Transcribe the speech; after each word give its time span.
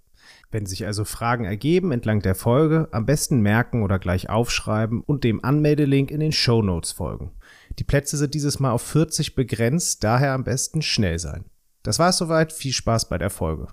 Wenn 0.51 0.67
sich 0.67 0.85
also 0.85 1.07
Fragen 1.07 1.47
ergeben 1.47 1.91
entlang 1.91 2.21
der 2.21 2.35
Folge, 2.35 2.91
am 2.93 3.07
besten 3.07 3.41
merken 3.41 3.83
oder 3.83 3.99
gleich 3.99 4.29
aufschreiben 4.29 5.01
und 5.01 5.25
dem 5.25 5.43
Anmeldelink 5.43 6.11
in 6.11 6.21
den 6.21 6.33
Show 6.33 6.61
Notes 6.61 6.93
folgen. 6.93 7.33
Die 7.79 7.85
Plätze 7.85 8.17
sind 8.17 8.33
dieses 8.33 8.59
Mal 8.59 8.71
auf 8.71 8.81
40 8.81 9.35
begrenzt, 9.35 10.03
daher 10.03 10.33
am 10.33 10.45
besten 10.45 10.81
schnell 10.81 11.19
sein. 11.19 11.45
Das 11.83 11.99
war's 11.99 12.17
soweit, 12.17 12.51
viel 12.51 12.73
Spaß 12.73 13.11
bei 13.11 13.19
der 13.19 13.29
Folge. 13.29 13.69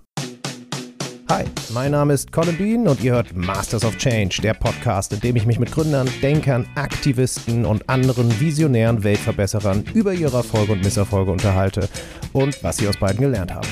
Hi, 1.30 1.44
mein 1.72 1.92
Name 1.92 2.12
ist 2.12 2.30
Colin 2.30 2.58
Bean 2.58 2.86
und 2.86 3.02
ihr 3.02 3.12
hört 3.12 3.34
Masters 3.34 3.82
of 3.82 3.96
Change, 3.96 4.42
der 4.42 4.52
Podcast, 4.52 5.14
in 5.14 5.20
dem 5.20 5.36
ich 5.36 5.46
mich 5.46 5.58
mit 5.58 5.72
Gründern, 5.72 6.06
Denkern, 6.20 6.68
Aktivisten 6.74 7.64
und 7.64 7.88
anderen 7.88 8.38
visionären 8.38 9.02
Weltverbesserern 9.02 9.84
über 9.94 10.12
ihre 10.12 10.36
Erfolge 10.36 10.72
und 10.72 10.84
Misserfolge 10.84 11.32
unterhalte 11.32 11.88
und 12.34 12.62
was 12.62 12.76
sie 12.76 12.86
aus 12.86 12.98
beiden 12.98 13.22
gelernt 13.22 13.54
haben. 13.54 13.68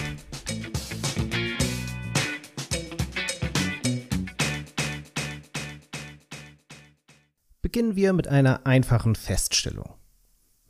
Beginnen 7.61 7.97
wir 7.97 8.15
mit 8.15 8.29
einer 8.29 8.67
einfachen 8.67 9.15
Feststellung. 9.15 10.02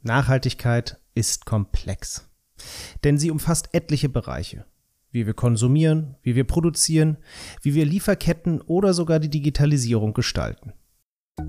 Nachhaltigkeit 0.02 0.98
ist 1.14 1.46
komplex. 1.46 2.28
Denn 3.04 3.18
sie 3.18 3.30
umfasst 3.30 3.68
etliche 3.72 4.08
Bereiche. 4.08 4.64
Wie 5.12 5.26
wir 5.26 5.34
konsumieren, 5.34 6.16
wie 6.22 6.34
wir 6.34 6.44
produzieren, 6.44 7.18
wie 7.62 7.74
wir 7.74 7.84
Lieferketten 7.84 8.60
oder 8.62 8.94
sogar 8.94 9.20
die 9.20 9.28
Digitalisierung 9.28 10.12
gestalten. 10.12 10.72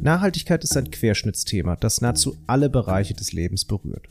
Nachhaltigkeit 0.02 0.64
ist 0.64 0.78
ein 0.78 0.92
Querschnittsthema, 0.92 1.76
das 1.78 2.02
nahezu 2.02 2.38
alle 2.45 2.70
Bereiche 2.70 3.14
des 3.14 3.34
Lebens 3.34 3.66
berührt. 3.66 4.08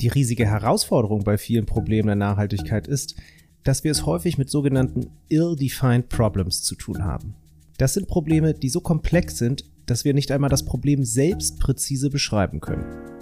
Die 0.00 0.08
riesige 0.08 0.46
Herausforderung 0.46 1.24
bei 1.24 1.38
vielen 1.38 1.66
Problemen 1.66 2.08
der 2.08 2.16
Nachhaltigkeit 2.16 2.86
ist, 2.86 3.14
dass 3.62 3.84
wir 3.84 3.90
es 3.90 4.04
häufig 4.04 4.36
mit 4.36 4.50
sogenannten 4.50 5.10
ill-defined 5.28 6.08
problems 6.08 6.62
zu 6.62 6.74
tun 6.74 7.04
haben. 7.04 7.34
Das 7.78 7.94
sind 7.94 8.08
Probleme, 8.08 8.54
die 8.54 8.68
so 8.68 8.80
komplex 8.80 9.38
sind, 9.38 9.64
dass 9.86 10.04
wir 10.04 10.14
nicht 10.14 10.32
einmal 10.32 10.50
das 10.50 10.64
Problem 10.64 11.04
selbst 11.04 11.60
präzise 11.60 12.10
beschreiben 12.10 12.60
können. 12.60 13.15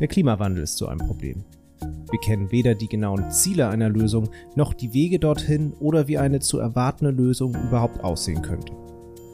Der 0.00 0.08
Klimawandel 0.08 0.62
ist 0.62 0.78
so 0.78 0.86
ein 0.86 0.96
Problem. 0.96 1.44
Wir 2.10 2.18
kennen 2.20 2.50
weder 2.50 2.74
die 2.74 2.88
genauen 2.88 3.30
Ziele 3.30 3.68
einer 3.68 3.90
Lösung 3.90 4.30
noch 4.56 4.72
die 4.72 4.94
Wege 4.94 5.18
dorthin 5.18 5.74
oder 5.78 6.08
wie 6.08 6.16
eine 6.16 6.40
zu 6.40 6.58
erwartende 6.58 7.12
Lösung 7.12 7.54
überhaupt 7.54 8.02
aussehen 8.02 8.40
könnte. 8.40 8.72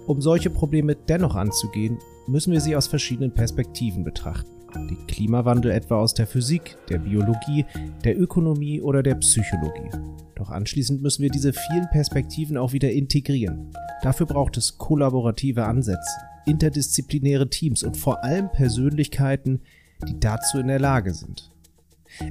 Um 0.08 0.20
solche 0.20 0.50
Probleme 0.50 0.97
dennoch 0.97 1.36
anzugehen, 1.36 1.98
müssen 2.27 2.53
wir 2.53 2.61
sie 2.61 2.75
aus 2.75 2.89
verschiedenen 2.89 3.33
Perspektiven 3.33 4.03
betrachten. 4.03 4.50
Den 4.75 5.06
Klimawandel 5.06 5.70
etwa 5.70 6.00
aus 6.00 6.14
der 6.14 6.27
Physik, 6.27 6.77
der 6.89 6.98
Biologie, 6.98 7.64
der 8.05 8.20
Ökonomie 8.20 8.80
oder 8.80 9.05
der 9.05 9.14
Psychologie. 9.14 9.91
Doch 10.34 10.51
anschließend 10.51 11.01
müssen 11.01 11.23
wir 11.23 11.30
diese 11.30 11.53
vielen 11.53 11.89
Perspektiven 11.92 12.56
auch 12.56 12.73
wieder 12.73 12.91
integrieren. 12.91 13.70
Dafür 14.03 14.27
braucht 14.27 14.56
es 14.56 14.77
kollaborative 14.77 15.64
Ansätze, 15.64 16.11
interdisziplinäre 16.45 17.48
Teams 17.48 17.84
und 17.84 17.97
vor 17.97 18.25
allem 18.25 18.51
Persönlichkeiten, 18.51 19.61
die 20.06 20.19
dazu 20.19 20.58
in 20.58 20.69
der 20.69 20.80
Lage 20.80 21.14
sind. 21.14 21.50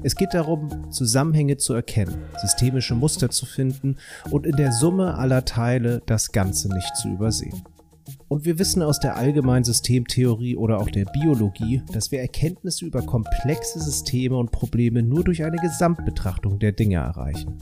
Es 0.04 0.16
geht 0.16 0.34
darum, 0.34 0.92
Zusammenhänge 0.92 1.58
zu 1.58 1.74
erkennen, 1.74 2.24
systemische 2.42 2.96
Muster 2.96 3.30
zu 3.30 3.46
finden 3.46 3.98
und 4.32 4.46
in 4.46 4.56
der 4.56 4.72
Summe 4.72 5.16
aller 5.16 5.46
Teile 5.46 6.02
das 6.06 6.32
Ganze 6.32 6.74
nicht 6.74 6.96
zu 6.96 7.10
übersehen. 7.10 7.64
Und 8.28 8.46
wir 8.46 8.60
wissen 8.60 8.82
aus 8.82 9.00
der 9.00 9.16
allgemeinen 9.16 9.64
Systemtheorie 9.64 10.56
oder 10.56 10.80
auch 10.80 10.90
der 10.90 11.06
Biologie, 11.06 11.82
dass 11.92 12.12
wir 12.12 12.22
Erkenntnisse 12.22 12.86
über 12.86 13.02
komplexe 13.02 13.80
Systeme 13.80 14.38
und 14.38 14.52
Probleme 14.52 15.04
nur 15.04 15.24
durch 15.24 15.44
eine 15.44 15.58
Gesamtbetrachtung 15.58 16.60
der 16.60 16.72
Dinge 16.72 16.98
erreichen. 16.98 17.60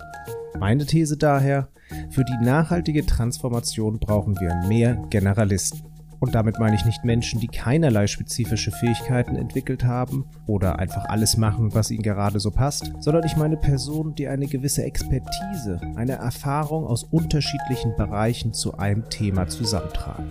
Meine 0.59 0.85
These 0.85 1.17
daher, 1.17 1.69
für 2.09 2.23
die 2.23 2.45
nachhaltige 2.45 3.05
Transformation 3.05 3.99
brauchen 3.99 4.39
wir 4.39 4.55
mehr 4.67 4.95
Generalisten. 5.09 5.92
Und 6.23 6.35
damit 6.35 6.57
meine 6.57 6.77
ich 6.77 6.85
nicht 6.85 7.03
Menschen, 7.03 7.41
die 7.41 7.49
keinerlei 7.49 8.07
spezifische 8.07 8.71
Fähigkeiten 8.71 9.35
entwickelt 9.35 9.83
haben 9.83 10.23
oder 10.47 10.79
einfach 10.79 11.03
alles 11.09 11.35
machen, 11.35 11.73
was 11.73 11.91
ihnen 11.91 12.01
gerade 12.01 12.39
so 12.39 12.49
passt, 12.49 12.93
sondern 13.01 13.25
ich 13.25 13.35
meine 13.35 13.57
Personen, 13.57 14.15
die 14.15 14.29
eine 14.29 14.47
gewisse 14.47 14.83
Expertise, 14.83 15.81
eine 15.97 16.13
Erfahrung 16.13 16.87
aus 16.87 17.03
unterschiedlichen 17.03 17.93
Bereichen 17.97 18.53
zu 18.53 18.77
einem 18.77 19.09
Thema 19.09 19.49
zusammentragen. 19.49 20.23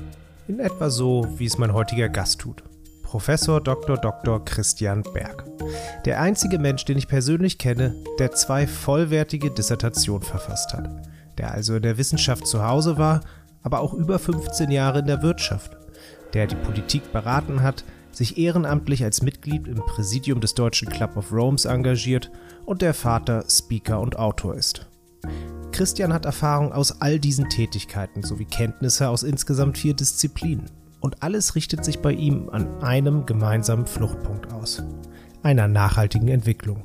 In 0.48 0.60
etwa 0.60 0.88
so, 0.88 1.26
wie 1.36 1.44
es 1.44 1.58
mein 1.58 1.74
heutiger 1.74 2.08
Gast 2.08 2.40
tut. 2.40 2.64
Professor 3.02 3.60
Dr. 3.60 3.98
Dr. 3.98 4.42
Christian 4.46 5.02
Berg. 5.12 5.44
Der 6.06 6.22
einzige 6.22 6.58
Mensch, 6.58 6.86
den 6.86 6.96
ich 6.96 7.06
persönlich 7.06 7.58
kenne, 7.58 7.94
der 8.18 8.32
zwei 8.32 8.66
vollwertige 8.66 9.50
Dissertationen 9.50 10.22
verfasst 10.22 10.72
hat. 10.72 10.88
Der 11.36 11.52
also 11.52 11.76
in 11.76 11.82
der 11.82 11.98
Wissenschaft 11.98 12.46
zu 12.46 12.66
Hause 12.66 12.96
war, 12.96 13.20
aber 13.62 13.80
auch 13.80 13.92
über 13.92 14.18
15 14.18 14.70
Jahre 14.70 15.00
in 15.00 15.06
der 15.06 15.20
Wirtschaft 15.22 15.76
der 16.34 16.46
die 16.46 16.56
Politik 16.56 17.12
beraten 17.12 17.62
hat, 17.62 17.84
sich 18.10 18.38
ehrenamtlich 18.38 19.04
als 19.04 19.22
Mitglied 19.22 19.66
im 19.66 19.76
Präsidium 19.76 20.40
des 20.40 20.54
Deutschen 20.54 20.88
Club 20.88 21.16
of 21.16 21.32
Rome's 21.32 21.64
engagiert 21.64 22.30
und 22.66 22.82
der 22.82 22.94
Vater 22.94 23.44
Speaker 23.48 24.00
und 24.00 24.18
Autor 24.18 24.54
ist. 24.54 24.86
Christian 25.72 26.12
hat 26.12 26.26
Erfahrung 26.26 26.72
aus 26.72 27.00
all 27.00 27.18
diesen 27.18 27.48
Tätigkeiten 27.48 28.22
sowie 28.22 28.44
Kenntnisse 28.44 29.08
aus 29.08 29.22
insgesamt 29.22 29.78
vier 29.78 29.94
Disziplinen. 29.94 30.66
Und 31.00 31.22
alles 31.22 31.56
richtet 31.56 31.84
sich 31.84 31.98
bei 31.98 32.12
ihm 32.12 32.48
an 32.50 32.80
einem 32.82 33.26
gemeinsamen 33.26 33.86
Fluchtpunkt 33.86 34.52
aus. 34.52 34.82
Einer 35.42 35.66
nachhaltigen 35.66 36.28
Entwicklung. 36.28 36.84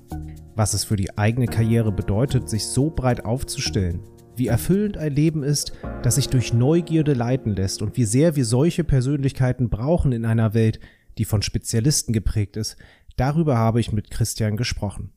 Was 0.56 0.74
es 0.74 0.86
für 0.86 0.96
die 0.96 1.16
eigene 1.18 1.46
Karriere 1.46 1.92
bedeutet, 1.92 2.50
sich 2.50 2.66
so 2.66 2.90
breit 2.90 3.26
aufzustellen, 3.26 4.00
wie 4.38 4.48
erfüllend 4.48 4.98
ein 4.98 5.14
Leben 5.14 5.44
ist, 5.44 5.74
das 6.04 6.16
sich 6.16 6.30
durch 6.30 6.54
Neugierde 6.54 7.14
leiten 7.14 7.56
lässt 7.56 7.82
und 7.82 7.98
wie 7.98 8.06
sehr 8.06 8.36
wir 8.36 8.46
solche 8.46 8.84
Persönlichkeiten 8.84 9.70
brauchen 9.70 10.12
in 10.12 10.26
einer 10.26 10.54
Welt, 10.54 10.80
die 11.18 11.26
von 11.26 11.42
Spezialisten 11.42 12.14
geprägt 12.14 12.58
ist, 12.58 12.78
darüber 13.16 13.58
habe 13.58 13.80
ich 13.80 13.92
mit 13.92 14.12
Christian 14.12 14.58
gesprochen. 14.58 15.12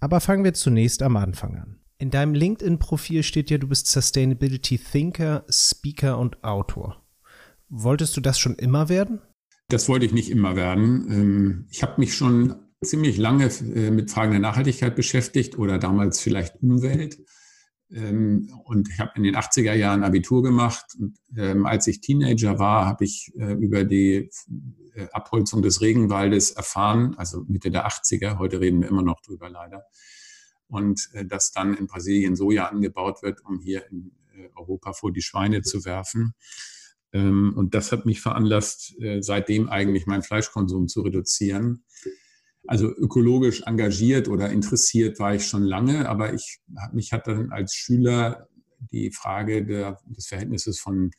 Aber 0.00 0.20
fangen 0.20 0.44
wir 0.44 0.54
zunächst 0.54 1.02
am 1.02 1.16
Anfang 1.16 1.56
an. 1.56 1.76
In 1.98 2.10
deinem 2.10 2.34
LinkedIn-Profil 2.34 3.22
steht 3.22 3.50
ja, 3.50 3.58
du 3.58 3.68
bist 3.68 3.86
Sustainability 3.86 4.78
Thinker, 4.78 5.44
Speaker 5.50 6.18
und 6.18 6.42
Autor. 6.42 7.02
Wolltest 7.68 8.16
du 8.16 8.20
das 8.20 8.38
schon 8.38 8.54
immer 8.54 8.88
werden? 8.88 9.20
Das 9.68 9.88
wollte 9.88 10.06
ich 10.06 10.12
nicht 10.12 10.30
immer 10.30 10.56
werden. 10.56 11.06
Ähm, 11.10 11.66
ich 11.70 11.82
habe 11.82 12.00
mich 12.00 12.14
schon 12.14 12.54
ziemlich 12.82 13.18
lange 13.18 13.46
äh, 13.46 13.90
mit 13.90 14.10
Fragen 14.10 14.32
der 14.32 14.40
Nachhaltigkeit 14.40 14.96
beschäftigt 14.96 15.58
oder 15.58 15.78
damals 15.78 16.20
vielleicht 16.20 16.62
Umwelt. 16.62 17.18
Ähm, 17.92 18.52
und 18.64 18.88
ich 18.88 19.00
habe 19.00 19.12
in 19.16 19.22
den 19.22 19.36
80er 19.36 19.74
Jahren 19.74 20.04
Abitur 20.04 20.42
gemacht. 20.42 20.84
Und, 20.98 21.18
ähm, 21.36 21.66
als 21.66 21.86
ich 21.86 22.00
Teenager 22.00 22.58
war, 22.58 22.86
habe 22.86 23.04
ich 23.04 23.32
äh, 23.36 23.52
über 23.54 23.84
die 23.84 24.30
äh, 24.94 25.08
Abholzung 25.12 25.62
des 25.62 25.80
Regenwaldes 25.80 26.52
erfahren, 26.52 27.14
also 27.16 27.44
Mitte 27.48 27.70
der 27.70 27.86
80er. 27.86 28.38
Heute 28.38 28.60
reden 28.60 28.80
wir 28.80 28.88
immer 28.88 29.02
noch 29.02 29.20
drüber 29.20 29.50
leider. 29.50 29.84
Und 30.68 31.08
äh, 31.14 31.24
dass 31.24 31.50
dann 31.50 31.76
in 31.76 31.86
Brasilien 31.86 32.36
Soja 32.36 32.66
angebaut 32.66 33.22
wird, 33.22 33.44
um 33.44 33.58
hier 33.58 33.88
in 33.90 34.12
Europa 34.56 34.92
vor 34.94 35.12
die 35.12 35.22
Schweine 35.22 35.62
zu 35.62 35.84
werfen. 35.84 36.34
Ähm, 37.12 37.52
und 37.56 37.74
das 37.74 37.92
hat 37.92 38.06
mich 38.06 38.20
veranlasst, 38.20 38.94
seitdem 39.20 39.68
eigentlich 39.68 40.06
meinen 40.06 40.22
Fleischkonsum 40.22 40.88
zu 40.88 41.02
reduzieren. 41.02 41.84
Also 42.70 42.86
ökologisch 42.86 43.62
engagiert 43.62 44.28
oder 44.28 44.50
interessiert 44.50 45.18
war 45.18 45.34
ich 45.34 45.44
schon 45.44 45.64
lange, 45.64 46.08
aber 46.08 46.34
ich, 46.34 46.60
mich 46.92 47.12
hat 47.12 47.26
dann 47.26 47.50
als 47.50 47.74
Schüler 47.74 48.48
die 48.78 49.10
Frage 49.10 49.66
der, 49.66 49.98
des 50.06 50.28
Verhältnisses 50.28 50.78
von 50.78 51.10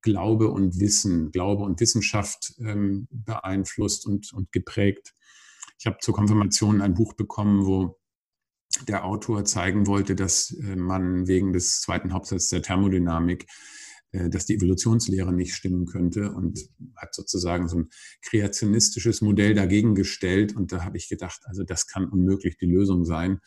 Glaube 0.00 0.52
und 0.52 0.78
Wissen, 0.78 1.32
Glaube 1.32 1.64
und 1.64 1.80
Wissenschaft 1.80 2.54
ähm, 2.60 3.08
beeinflusst 3.10 4.06
und, 4.06 4.32
und 4.32 4.52
geprägt. 4.52 5.12
Ich 5.76 5.86
habe 5.86 5.96
zur 6.00 6.14
Konfirmation 6.14 6.80
ein 6.80 6.94
Buch 6.94 7.14
bekommen, 7.14 7.66
wo 7.66 7.98
der 8.86 9.04
Autor 9.04 9.44
zeigen 9.44 9.88
wollte, 9.88 10.14
dass 10.14 10.52
äh, 10.52 10.76
man 10.76 11.26
wegen 11.26 11.52
des 11.52 11.80
zweiten 11.80 12.12
Hauptsatzes 12.12 12.50
der 12.50 12.62
Thermodynamik 12.62 13.48
dass 14.12 14.46
die 14.46 14.56
Evolutionslehre 14.56 15.32
nicht 15.32 15.54
stimmen 15.54 15.86
könnte 15.86 16.32
und 16.32 16.68
hat 16.96 17.14
sozusagen 17.14 17.68
so 17.68 17.78
ein 17.78 17.88
kreationistisches 18.20 19.22
Modell 19.22 19.54
dagegen 19.54 19.94
gestellt. 19.94 20.54
Und 20.54 20.70
da 20.72 20.84
habe 20.84 20.98
ich 20.98 21.08
gedacht, 21.08 21.40
also 21.44 21.64
das 21.64 21.86
kann 21.86 22.08
unmöglich 22.08 22.58
die 22.58 22.66
Lösung 22.66 23.04
sein. 23.04 23.40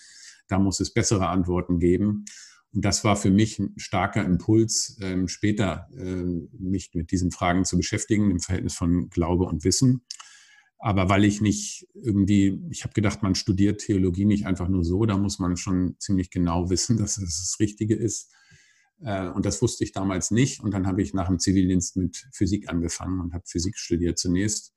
Da 0.47 0.59
muss 0.59 0.79
es 0.79 0.93
bessere 0.93 1.27
Antworten 1.27 1.79
geben. 1.79 2.25
Und 2.73 2.83
das 2.83 3.03
war 3.03 3.15
für 3.15 3.31
mich 3.31 3.57
ein 3.57 3.73
starker 3.77 4.25
Impuls, 4.25 4.97
ähm, 5.01 5.27
später 5.27 5.87
äh, 5.95 6.23
mich 6.59 6.91
mit 6.93 7.11
diesen 7.11 7.31
Fragen 7.31 7.63
zu 7.63 7.77
beschäftigen, 7.77 8.31
im 8.31 8.39
Verhältnis 8.39 8.75
von 8.75 9.09
Glaube 9.09 9.45
und 9.45 9.63
Wissen. 9.63 10.01
Aber 10.77 11.09
weil 11.09 11.23
ich 11.23 11.41
nicht 11.41 11.87
irgendwie, 11.93 12.61
ich 12.69 12.83
habe 12.83 12.93
gedacht, 12.93 13.23
man 13.23 13.33
studiert 13.33 13.79
Theologie 13.81 14.25
nicht 14.25 14.45
einfach 14.45 14.67
nur 14.67 14.83
so, 14.83 15.05
da 15.05 15.17
muss 15.17 15.39
man 15.39 15.55
schon 15.55 15.95
ziemlich 15.99 16.29
genau 16.29 16.69
wissen, 16.69 16.97
dass 16.99 17.17
es 17.17 17.39
das 17.39 17.59
Richtige 17.59 17.95
ist. 17.95 18.31
Äh, 19.03 19.27
und 19.29 19.45
das 19.45 19.61
wusste 19.61 19.83
ich 19.83 19.91
damals 19.91 20.31
nicht. 20.31 20.61
Und 20.61 20.73
dann 20.73 20.87
habe 20.87 21.01
ich 21.01 21.13
nach 21.13 21.27
dem 21.27 21.39
Zivildienst 21.39 21.97
mit 21.97 22.27
Physik 22.31 22.69
angefangen 22.69 23.19
und 23.19 23.33
habe 23.33 23.43
Physik 23.47 23.77
studiert 23.77 24.17
zunächst. 24.17 24.73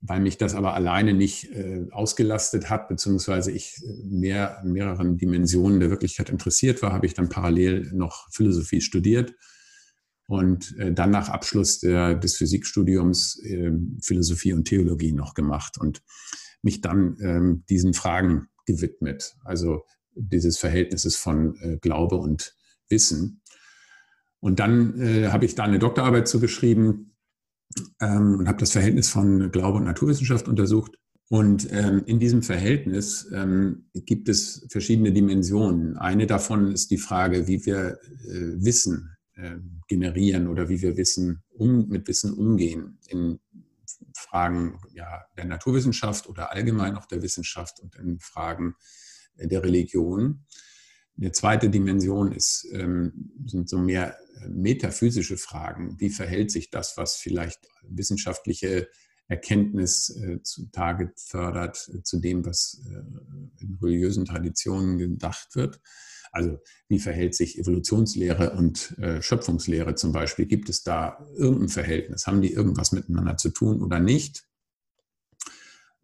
Weil 0.00 0.20
mich 0.20 0.36
das 0.36 0.54
aber 0.54 0.74
alleine 0.74 1.14
nicht 1.14 1.50
äh, 1.52 1.86
ausgelastet 1.90 2.68
hat, 2.68 2.88
beziehungsweise 2.88 3.50
ich 3.50 3.76
äh, 3.82 4.04
mehr 4.04 4.58
an 4.58 4.72
mehreren 4.72 5.16
Dimensionen 5.16 5.80
der 5.80 5.90
Wirklichkeit 5.90 6.30
interessiert 6.30 6.82
war, 6.82 6.92
habe 6.92 7.06
ich 7.06 7.14
dann 7.14 7.28
parallel 7.28 7.90
noch 7.92 8.28
Philosophie 8.32 8.80
studiert 8.80 9.34
und 10.26 10.74
dann 10.78 11.10
nach 11.10 11.28
Abschluss 11.28 11.80
der, 11.80 12.14
des 12.14 12.38
Physikstudiums 12.38 13.42
Philosophie 14.00 14.54
und 14.54 14.64
Theologie 14.64 15.12
noch 15.12 15.34
gemacht 15.34 15.76
und 15.78 16.00
mich 16.62 16.80
dann 16.80 17.18
ähm, 17.20 17.64
diesen 17.68 17.92
Fragen 17.92 18.46
gewidmet. 18.64 19.36
Also 19.44 19.84
dieses 20.14 20.56
Verhältnisses 20.56 21.16
von 21.16 21.78
Glaube 21.82 22.16
und 22.16 22.54
Wissen. 22.88 23.42
Und 24.40 24.60
dann 24.60 25.00
äh, 25.00 25.28
habe 25.28 25.44
ich 25.44 25.54
da 25.54 25.64
eine 25.64 25.78
Doktorarbeit 25.78 26.28
zugeschrieben 26.28 27.16
ähm, 28.00 28.38
und 28.38 28.48
habe 28.48 28.58
das 28.58 28.72
Verhältnis 28.72 29.08
von 29.08 29.50
Glaube 29.50 29.78
und 29.78 29.84
Naturwissenschaft 29.84 30.48
untersucht. 30.48 30.98
Und 31.30 31.72
ähm, 31.72 32.02
in 32.04 32.18
diesem 32.18 32.42
Verhältnis 32.42 33.30
ähm, 33.32 33.88
gibt 33.94 34.28
es 34.28 34.66
verschiedene 34.70 35.12
Dimensionen. 35.12 35.96
Eine 35.96 36.26
davon 36.26 36.72
ist 36.72 36.90
die 36.90 36.98
Frage, 36.98 37.46
wie 37.46 37.64
wir 37.64 37.98
äh, 38.26 38.62
Wissen 38.62 39.16
äh, 39.36 39.56
generieren 39.88 40.48
oder 40.48 40.68
wie 40.68 40.82
wir 40.82 40.96
Wissen 40.96 41.42
um, 41.48 41.88
mit 41.88 42.06
Wissen 42.06 42.34
umgehen 42.34 42.98
in 43.08 43.40
Fragen 44.16 44.78
ja, 44.92 45.24
der 45.36 45.46
Naturwissenschaft 45.46 46.28
oder 46.28 46.52
allgemein 46.52 46.96
auch 46.96 47.06
der 47.06 47.22
Wissenschaft 47.22 47.80
und 47.80 47.96
in 47.96 48.20
Fragen 48.20 48.74
äh, 49.36 49.48
der 49.48 49.62
Religion. 49.62 50.44
Eine 51.16 51.32
zweite 51.32 51.70
Dimension 51.70 52.32
ist, 52.32 52.66
ähm, 52.72 53.30
sind 53.46 53.68
so 53.68 53.78
mehr 53.78 54.18
äh, 54.42 54.48
metaphysische 54.48 55.36
Fragen. 55.36 55.96
Wie 56.00 56.10
verhält 56.10 56.50
sich 56.50 56.70
das, 56.70 56.96
was 56.96 57.16
vielleicht 57.16 57.60
wissenschaftliche 57.88 58.88
Erkenntnis 59.28 60.10
äh, 60.10 60.42
zutage 60.42 61.12
fördert, 61.16 61.88
äh, 61.94 62.02
zu 62.02 62.18
dem, 62.18 62.44
was 62.44 62.82
in 63.60 63.78
religiösen 63.80 64.24
Traditionen 64.24 64.98
gedacht 64.98 65.54
wird? 65.54 65.80
Also 66.32 66.58
wie 66.88 66.98
verhält 66.98 67.36
sich 67.36 67.60
Evolutionslehre 67.60 68.54
und 68.54 68.96
Schöpfungslehre 69.20 69.94
zum 69.94 70.10
Beispiel? 70.10 70.46
Gibt 70.46 70.68
es 70.68 70.82
da 70.82 71.24
irgendein 71.36 71.68
Verhältnis? 71.68 72.26
Haben 72.26 72.42
die 72.42 72.52
irgendwas 72.52 72.90
miteinander 72.90 73.36
zu 73.36 73.50
tun 73.50 73.80
oder 73.80 74.00
nicht? 74.00 74.44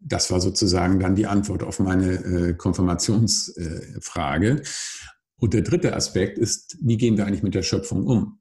Das 0.03 0.31
war 0.31 0.41
sozusagen 0.41 0.99
dann 0.99 1.15
die 1.15 1.27
Antwort 1.27 1.63
auf 1.63 1.79
meine 1.79 2.13
äh, 2.13 2.53
Konfirmationsfrage. 2.53 4.49
Äh, 4.49 4.63
und 5.37 5.53
der 5.53 5.61
dritte 5.61 5.95
Aspekt 5.95 6.37
ist, 6.37 6.77
wie 6.81 6.97
gehen 6.97 7.17
wir 7.17 7.25
eigentlich 7.25 7.43
mit 7.43 7.55
der 7.55 7.63
Schöpfung 7.63 8.05
um? 8.05 8.39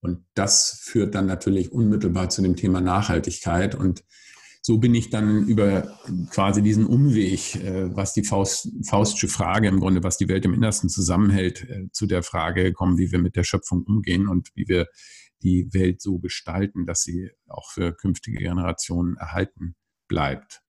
Und 0.00 0.24
das 0.34 0.80
führt 0.82 1.14
dann 1.14 1.26
natürlich 1.26 1.72
unmittelbar 1.72 2.28
zu 2.28 2.42
dem 2.42 2.56
Thema 2.56 2.80
Nachhaltigkeit. 2.80 3.74
Und 3.74 4.04
so 4.62 4.78
bin 4.78 4.94
ich 4.94 5.10
dann 5.10 5.46
über 5.46 5.98
quasi 6.30 6.62
diesen 6.62 6.86
Umweg, 6.86 7.56
äh, 7.56 7.94
was 7.96 8.12
die 8.12 8.24
Faust, 8.24 8.68
Faustsche 8.86 9.28
Frage 9.28 9.68
im 9.68 9.80
Grunde, 9.80 10.02
was 10.02 10.18
die 10.18 10.28
Welt 10.28 10.44
im 10.44 10.54
Innersten 10.54 10.88
zusammenhält, 10.88 11.68
äh, 11.68 11.88
zu 11.92 12.06
der 12.06 12.22
Frage 12.22 12.64
gekommen, 12.64 12.98
wie 12.98 13.10
wir 13.10 13.18
mit 13.18 13.36
der 13.36 13.44
Schöpfung 13.44 13.82
umgehen 13.82 14.28
und 14.28 14.50
wie 14.54 14.68
wir 14.68 14.86
die 15.42 15.72
Welt 15.72 16.02
so 16.02 16.18
gestalten, 16.18 16.86
dass 16.86 17.02
sie 17.02 17.30
auch 17.46 17.70
für 17.70 17.92
künftige 17.92 18.38
Generationen 18.38 19.16
erhalten 19.16 19.74
bleibt. 20.08 20.62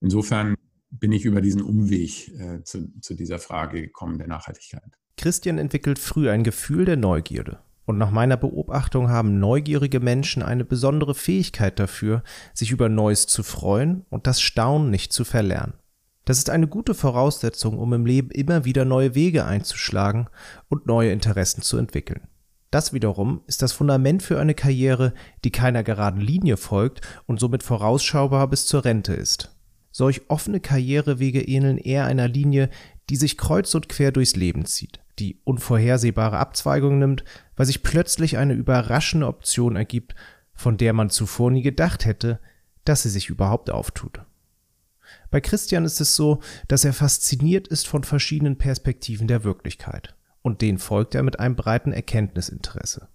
Insofern 0.00 0.54
bin 0.90 1.12
ich 1.12 1.24
über 1.24 1.40
diesen 1.40 1.62
Umweg 1.62 2.28
äh, 2.38 2.62
zu, 2.62 2.90
zu 3.00 3.14
dieser 3.14 3.38
Frage 3.38 3.82
gekommen 3.82 4.18
der 4.18 4.28
Nachhaltigkeit. 4.28 4.90
Christian 5.16 5.58
entwickelt 5.58 5.98
früh 5.98 6.30
ein 6.30 6.44
Gefühl 6.44 6.84
der 6.84 6.96
Neugierde. 6.96 7.58
Und 7.84 7.98
nach 7.98 8.10
meiner 8.10 8.36
Beobachtung 8.36 9.08
haben 9.08 9.40
neugierige 9.40 9.98
Menschen 9.98 10.42
eine 10.42 10.64
besondere 10.64 11.14
Fähigkeit 11.14 11.78
dafür, 11.78 12.22
sich 12.52 12.70
über 12.70 12.88
Neues 12.88 13.26
zu 13.26 13.42
freuen 13.42 14.04
und 14.10 14.26
das 14.26 14.40
Staunen 14.40 14.90
nicht 14.90 15.12
zu 15.12 15.24
verlernen. 15.24 15.72
Das 16.26 16.36
ist 16.36 16.50
eine 16.50 16.68
gute 16.68 16.92
Voraussetzung, 16.92 17.78
um 17.78 17.94
im 17.94 18.04
Leben 18.04 18.30
immer 18.30 18.66
wieder 18.66 18.84
neue 18.84 19.14
Wege 19.14 19.46
einzuschlagen 19.46 20.28
und 20.68 20.86
neue 20.86 21.10
Interessen 21.10 21.62
zu 21.62 21.78
entwickeln. 21.78 22.28
Das 22.70 22.92
wiederum 22.92 23.40
ist 23.46 23.62
das 23.62 23.72
Fundament 23.72 24.22
für 24.22 24.38
eine 24.38 24.54
Karriere, 24.54 25.14
die 25.42 25.50
keiner 25.50 25.82
geraden 25.82 26.20
Linie 26.20 26.58
folgt 26.58 27.00
und 27.24 27.40
somit 27.40 27.62
vorausschaubar 27.62 28.48
bis 28.48 28.66
zur 28.66 28.84
Rente 28.84 29.14
ist. 29.14 29.57
Solch 29.98 30.22
offene 30.28 30.60
Karrierewege 30.60 31.40
ähneln 31.42 31.76
eher 31.76 32.04
einer 32.04 32.28
Linie, 32.28 32.70
die 33.10 33.16
sich 33.16 33.36
kreuz 33.36 33.74
und 33.74 33.88
quer 33.88 34.12
durchs 34.12 34.36
Leben 34.36 34.64
zieht, 34.64 35.00
die 35.18 35.40
unvorhersehbare 35.42 36.38
Abzweigungen 36.38 37.00
nimmt, 37.00 37.24
weil 37.56 37.66
sich 37.66 37.82
plötzlich 37.82 38.38
eine 38.38 38.52
überraschende 38.52 39.26
Option 39.26 39.74
ergibt, 39.74 40.14
von 40.54 40.76
der 40.76 40.92
man 40.92 41.10
zuvor 41.10 41.50
nie 41.50 41.62
gedacht 41.62 42.04
hätte, 42.04 42.38
dass 42.84 43.02
sie 43.02 43.10
sich 43.10 43.28
überhaupt 43.28 43.70
auftut. 43.70 44.20
Bei 45.32 45.40
Christian 45.40 45.84
ist 45.84 46.00
es 46.00 46.14
so, 46.14 46.38
dass 46.68 46.84
er 46.84 46.92
fasziniert 46.92 47.66
ist 47.66 47.88
von 47.88 48.04
verschiedenen 48.04 48.56
Perspektiven 48.56 49.26
der 49.26 49.42
Wirklichkeit. 49.42 50.14
Und 50.42 50.62
denen 50.62 50.78
folgt 50.78 51.16
er 51.16 51.24
mit 51.24 51.40
einem 51.40 51.56
breiten 51.56 51.90
Erkenntnisinteresse. 51.90 53.08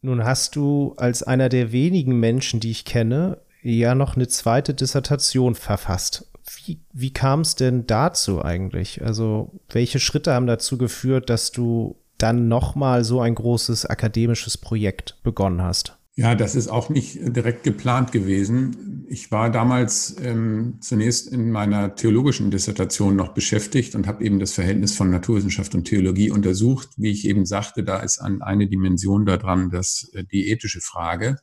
Nun 0.00 0.24
hast 0.24 0.56
du 0.56 0.94
als 0.96 1.22
einer 1.22 1.50
der 1.50 1.72
wenigen 1.72 2.18
Menschen, 2.18 2.58
die 2.58 2.70
ich 2.70 2.86
kenne, 2.86 3.36
ja 3.62 3.94
noch 3.94 4.16
eine 4.16 4.28
zweite 4.28 4.74
Dissertation 4.74 5.54
verfasst. 5.54 6.26
Wie, 6.64 6.80
wie 6.92 7.12
kam 7.12 7.40
es 7.40 7.54
denn 7.54 7.86
dazu 7.86 8.44
eigentlich? 8.44 9.02
Also, 9.02 9.52
welche 9.70 10.00
Schritte 10.00 10.34
haben 10.34 10.46
dazu 10.46 10.76
geführt, 10.76 11.30
dass 11.30 11.52
du 11.52 11.96
dann 12.18 12.48
nochmal 12.48 13.04
so 13.04 13.20
ein 13.20 13.34
großes 13.34 13.86
akademisches 13.86 14.58
Projekt 14.58 15.16
begonnen 15.22 15.62
hast? 15.62 15.98
Ja, 16.14 16.34
das 16.34 16.54
ist 16.54 16.68
auch 16.68 16.90
nicht 16.90 17.18
direkt 17.34 17.62
geplant 17.62 18.12
gewesen. 18.12 19.06
Ich 19.08 19.30
war 19.30 19.50
damals 19.50 20.14
ähm, 20.22 20.76
zunächst 20.80 21.32
in 21.32 21.50
meiner 21.50 21.94
theologischen 21.94 22.50
Dissertation 22.50 23.16
noch 23.16 23.32
beschäftigt 23.32 23.94
und 23.94 24.06
habe 24.06 24.22
eben 24.22 24.38
das 24.38 24.52
Verhältnis 24.52 24.94
von 24.94 25.10
Naturwissenschaft 25.10 25.74
und 25.74 25.84
Theologie 25.84 26.30
untersucht. 26.30 26.90
Wie 26.98 27.10
ich 27.10 27.26
eben 27.26 27.46
sagte, 27.46 27.82
da 27.82 28.00
ist 28.00 28.18
an 28.18 28.42
eine 28.42 28.68
Dimension 28.68 29.24
daran, 29.24 29.70
dass 29.70 30.10
äh, 30.12 30.22
die 30.24 30.50
ethische 30.50 30.82
Frage. 30.82 31.38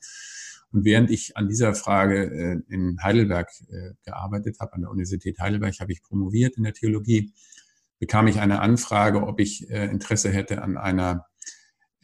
Und 0.71 0.86
während 0.86 1.10
ich 1.10 1.36
an 1.36 1.48
dieser 1.48 1.74
Frage 1.74 2.25
äh, 2.25 2.74
in 2.74 3.01
Heidelberg 3.01 3.50
äh, 3.69 3.94
gearbeitet 4.04 4.57
habe, 4.60 4.74
an 4.74 4.81
der 4.81 4.92
Universität 4.92 5.39
Heidelberg, 5.39 5.80
habe 5.80 5.92
ich 5.92 6.04
promoviert 6.04 6.57
in 6.57 6.63
der 6.63 6.74
Theologie, 6.74 7.33
bekam 7.98 8.27
ich 8.27 8.39
eine 8.39 8.62
Anfrage, 8.62 9.24
ob 9.24 9.39
ich 9.39 9.69
äh, 9.69 9.86
Interesse 9.86 10.30
hätte 10.30 10.62
an 10.62 10.77
einer 10.77 11.25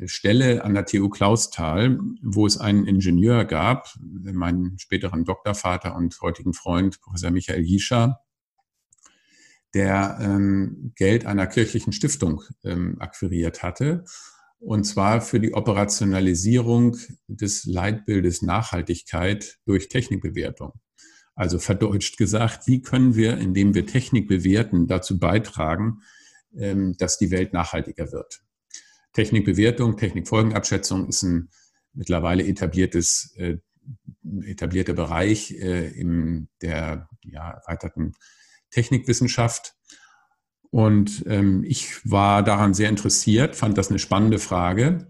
Stelle 0.05 0.65
an 0.65 0.73
der 0.73 0.85
TU 0.85 1.07
Clausthal, 1.07 1.97
wo 2.21 2.45
es 2.45 2.57
einen 2.57 2.85
Ingenieur 2.85 3.45
gab, 3.45 3.95
meinen 4.01 4.77
späteren 4.77 5.23
Doktorvater 5.23 5.95
und 5.95 6.19
heutigen 6.19 6.53
Freund, 6.53 6.99
Professor 6.99 7.31
Michael 7.31 7.63
Jischer, 7.63 8.19
der 9.73 10.17
ähm, 10.19 10.91
Geld 10.97 11.25
einer 11.25 11.47
kirchlichen 11.47 11.93
Stiftung 11.93 12.41
ähm, 12.65 12.97
akquiriert 12.99 13.63
hatte 13.63 14.03
und 14.65 14.83
zwar 14.83 15.21
für 15.21 15.39
die 15.39 15.53
Operationalisierung 15.53 16.97
des 17.27 17.65
Leitbildes 17.65 18.41
Nachhaltigkeit 18.41 19.59
durch 19.65 19.89
Technikbewertung. 19.89 20.73
Also 21.35 21.59
verdeutscht 21.59 22.17
gesagt, 22.17 22.65
wie 22.65 22.81
können 22.81 23.15
wir, 23.15 23.37
indem 23.37 23.75
wir 23.75 23.85
Technik 23.85 24.27
bewerten, 24.27 24.87
dazu 24.87 25.19
beitragen, 25.19 26.01
ähm, 26.57 26.95
dass 26.97 27.19
die 27.19 27.29
Welt 27.29 27.53
nachhaltiger 27.53 28.11
wird. 28.11 28.41
Technikbewertung, 29.13 29.97
Technikfolgenabschätzung 29.97 31.07
ist 31.09 31.21
ein 31.21 31.49
mittlerweile 31.93 32.43
etabliertes, 32.43 33.35
äh, 33.37 33.57
etablierter 34.45 34.93
Bereich 34.93 35.51
äh, 35.51 35.89
in 35.89 36.47
der 36.63 37.07
ja, 37.21 37.51
erweiterten 37.51 38.13
Technikwissenschaft. 38.71 39.74
Und 40.75 41.23
ähm, 41.25 41.63
ich 41.63 42.01
war 42.03 42.43
daran 42.43 42.73
sehr 42.73 42.89
interessiert, 42.89 43.55
fand 43.55 43.77
das 43.77 43.89
eine 43.89 43.97
spannende 43.97 44.39
Frage. 44.39 45.07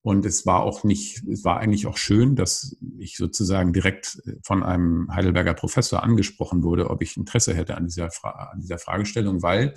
Und 0.00 0.24
es 0.24 0.46
war 0.46 0.62
auch 0.62 0.84
nicht, 0.84 1.24
es 1.26 1.42
war 1.44 1.58
eigentlich 1.58 1.88
auch 1.88 1.96
schön, 1.96 2.36
dass 2.36 2.76
ich 3.00 3.16
sozusagen 3.16 3.72
direkt 3.72 4.22
von 4.44 4.62
einem 4.62 5.12
Heidelberger 5.12 5.54
Professor 5.54 6.04
angesprochen 6.04 6.62
wurde, 6.62 6.88
ob 6.88 7.02
ich 7.02 7.16
Interesse 7.16 7.52
hätte 7.52 7.76
an 7.76 7.86
dieser, 7.86 8.12
Fra 8.12 8.50
an 8.52 8.60
dieser 8.60 8.78
Fragestellung, 8.78 9.42
weil 9.42 9.74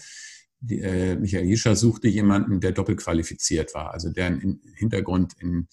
äh, 0.70 1.16
Michael 1.16 1.48
Jischer 1.48 1.76
suchte 1.76 2.08
jemanden, 2.08 2.60
der 2.60 2.74
doppelt 2.74 3.00
qualifiziert 3.00 3.74
war, 3.74 3.94
also 3.94 4.12
der 4.12 4.28
einen 4.28 4.62
Hintergrund 4.76 5.34
in 5.40 5.70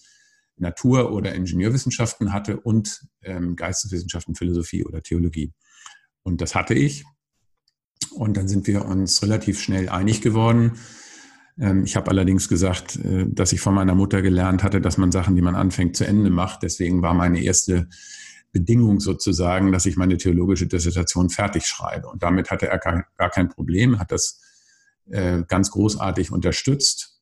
Natur- 0.57 1.11
oder 1.11 1.35
Ingenieurwissenschaften 1.35 2.33
hatte 2.33 2.59
und 2.59 3.05
ähm, 3.21 3.55
Geisteswissenschaften, 3.55 4.33
Philosophie 4.33 4.83
oder 4.83 5.03
Theologie. 5.03 5.53
Und 6.23 6.41
das 6.41 6.55
hatte 6.55 6.73
ich. 6.73 7.05
Und 8.11 8.37
dann 8.37 8.47
sind 8.47 8.67
wir 8.67 8.85
uns 8.85 9.21
relativ 9.23 9.59
schnell 9.59 9.89
einig 9.89 10.21
geworden. 10.21 10.73
Ähm, 11.59 11.83
ich 11.83 11.95
habe 11.95 12.09
allerdings 12.09 12.47
gesagt, 12.47 12.97
äh, 12.97 13.25
dass 13.27 13.53
ich 13.53 13.61
von 13.61 13.73
meiner 13.73 13.95
Mutter 13.95 14.21
gelernt 14.21 14.63
hatte, 14.63 14.81
dass 14.81 14.97
man 14.97 15.11
Sachen, 15.11 15.35
die 15.35 15.41
man 15.41 15.55
anfängt, 15.55 15.95
zu 15.95 16.05
Ende 16.05 16.29
macht. 16.29 16.63
Deswegen 16.63 17.01
war 17.01 17.13
meine 17.13 17.41
erste 17.41 17.87
Bedingung 18.51 18.99
sozusagen, 18.99 19.71
dass 19.71 19.85
ich 19.85 19.95
meine 19.95 20.17
theologische 20.17 20.67
Dissertation 20.67 21.29
fertig 21.29 21.65
schreibe. 21.65 22.07
Und 22.07 22.23
damit 22.23 22.49
hatte 22.49 22.67
er 22.67 22.79
gar, 22.79 23.29
kein 23.29 23.49
Problem, 23.49 23.99
hat 23.99 24.11
das 24.11 24.41
äh, 25.09 25.43
ganz 25.47 25.71
großartig 25.71 26.31
unterstützt, 26.31 27.21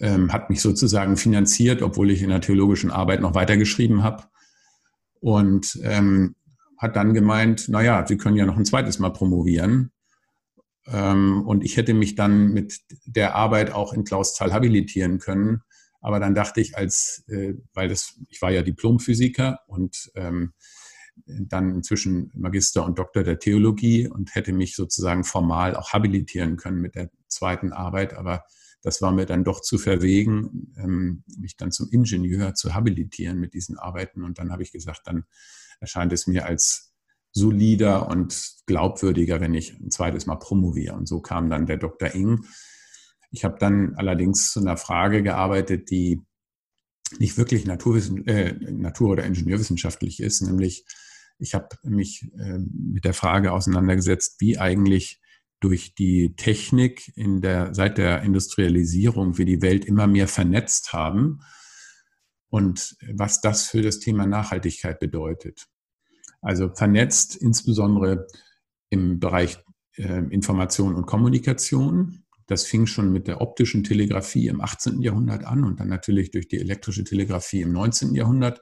ähm, 0.00 0.32
hat 0.32 0.48
mich 0.48 0.60
sozusagen 0.60 1.16
finanziert, 1.16 1.82
obwohl 1.82 2.10
ich 2.10 2.22
in 2.22 2.30
der 2.30 2.40
theologischen 2.40 2.90
Arbeit 2.90 3.20
noch 3.20 3.34
weitergeschrieben 3.34 4.02
habe. 4.02 4.24
Und 5.20 5.78
ähm, 5.82 6.34
hat 6.78 6.96
dann 6.96 7.14
gemeint, 7.14 7.68
naja, 7.68 8.04
Sie 8.06 8.16
können 8.16 8.36
ja 8.36 8.44
noch 8.44 8.58
ein 8.58 8.64
zweites 8.64 8.98
Mal 8.98 9.10
promovieren. 9.10 9.90
Ähm, 10.86 11.42
und 11.46 11.64
ich 11.64 11.76
hätte 11.76 11.94
mich 11.94 12.14
dann 12.14 12.52
mit 12.52 12.80
der 13.06 13.34
Arbeit 13.34 13.72
auch 13.72 13.92
in 13.92 14.04
Clausthal 14.04 14.52
habilitieren 14.52 15.18
können. 15.18 15.62
Aber 16.00 16.20
dann 16.20 16.34
dachte 16.34 16.60
ich, 16.60 16.76
als, 16.76 17.24
äh, 17.28 17.54
weil 17.72 17.88
das, 17.88 18.18
ich 18.28 18.42
war 18.42 18.50
ja 18.50 18.62
Diplomphysiker 18.62 19.60
und 19.66 20.10
ähm, 20.14 20.52
dann 21.26 21.76
inzwischen 21.76 22.30
Magister 22.34 22.84
und 22.84 22.98
Doktor 22.98 23.22
der 23.22 23.38
Theologie 23.38 24.08
und 24.08 24.34
hätte 24.34 24.52
mich 24.52 24.74
sozusagen 24.74 25.24
formal 25.24 25.76
auch 25.76 25.92
habilitieren 25.92 26.56
können 26.56 26.80
mit 26.80 26.94
der 26.94 27.10
zweiten 27.28 27.72
Arbeit. 27.72 28.14
Aber 28.14 28.44
das 28.82 29.00
war 29.00 29.12
mir 29.12 29.24
dann 29.24 29.44
doch 29.44 29.62
zu 29.62 29.78
verwegen, 29.78 30.74
ähm, 30.76 31.24
mich 31.38 31.56
dann 31.56 31.72
zum 31.72 31.88
Ingenieur 31.90 32.54
zu 32.54 32.74
habilitieren 32.74 33.38
mit 33.38 33.54
diesen 33.54 33.78
Arbeiten. 33.78 34.22
Und 34.22 34.38
dann 34.38 34.52
habe 34.52 34.62
ich 34.62 34.72
gesagt, 34.72 35.02
dann 35.04 35.24
erscheint 35.80 36.12
es 36.12 36.26
mir 36.26 36.44
als 36.44 36.93
solider 37.34 38.08
und 38.08 38.54
glaubwürdiger, 38.66 39.40
wenn 39.40 39.54
ich 39.54 39.78
ein 39.78 39.90
zweites 39.90 40.26
Mal 40.26 40.36
promoviere. 40.36 40.94
Und 40.94 41.06
so 41.06 41.20
kam 41.20 41.50
dann 41.50 41.66
der 41.66 41.76
Dr. 41.76 42.14
Ing. 42.14 42.46
Ich 43.30 43.44
habe 43.44 43.56
dann 43.58 43.94
allerdings 43.96 44.52
zu 44.52 44.60
einer 44.60 44.76
Frage 44.76 45.22
gearbeitet, 45.22 45.90
die 45.90 46.22
nicht 47.18 47.36
wirklich 47.36 47.66
Naturwissen, 47.66 48.26
äh, 48.26 48.54
Natur- 48.72 49.10
oder 49.10 49.24
Ingenieurwissenschaftlich 49.24 50.20
ist, 50.20 50.40
nämlich 50.42 50.84
ich 51.38 51.54
habe 51.54 51.76
mich 51.82 52.30
äh, 52.38 52.58
mit 52.58 53.04
der 53.04 53.14
Frage 53.14 53.52
auseinandergesetzt, 53.52 54.40
wie 54.40 54.58
eigentlich 54.58 55.20
durch 55.60 55.94
die 55.94 56.36
Technik 56.36 57.10
in 57.16 57.40
der, 57.40 57.74
seit 57.74 57.98
der 57.98 58.22
Industrialisierung 58.22 59.38
wir 59.38 59.46
die 59.46 59.62
Welt 59.62 59.84
immer 59.84 60.06
mehr 60.06 60.28
vernetzt 60.28 60.92
haben 60.92 61.40
und 62.50 62.96
was 63.12 63.40
das 63.40 63.66
für 63.66 63.82
das 63.82 63.98
Thema 63.98 64.26
Nachhaltigkeit 64.26 65.00
bedeutet. 65.00 65.66
Also 66.44 66.68
vernetzt 66.68 67.36
insbesondere 67.36 68.26
im 68.90 69.18
Bereich 69.18 69.58
äh, 69.96 70.18
Information 70.30 70.94
und 70.94 71.06
Kommunikation. 71.06 72.24
Das 72.46 72.64
fing 72.66 72.86
schon 72.86 73.10
mit 73.10 73.26
der 73.26 73.40
optischen 73.40 73.82
Telegrafie 73.82 74.48
im 74.48 74.60
18. 74.60 75.00
Jahrhundert 75.00 75.44
an 75.44 75.64
und 75.64 75.80
dann 75.80 75.88
natürlich 75.88 76.30
durch 76.30 76.46
die 76.46 76.60
elektrische 76.60 77.02
Telegrafie 77.02 77.62
im 77.62 77.72
19. 77.72 78.14
Jahrhundert 78.14 78.60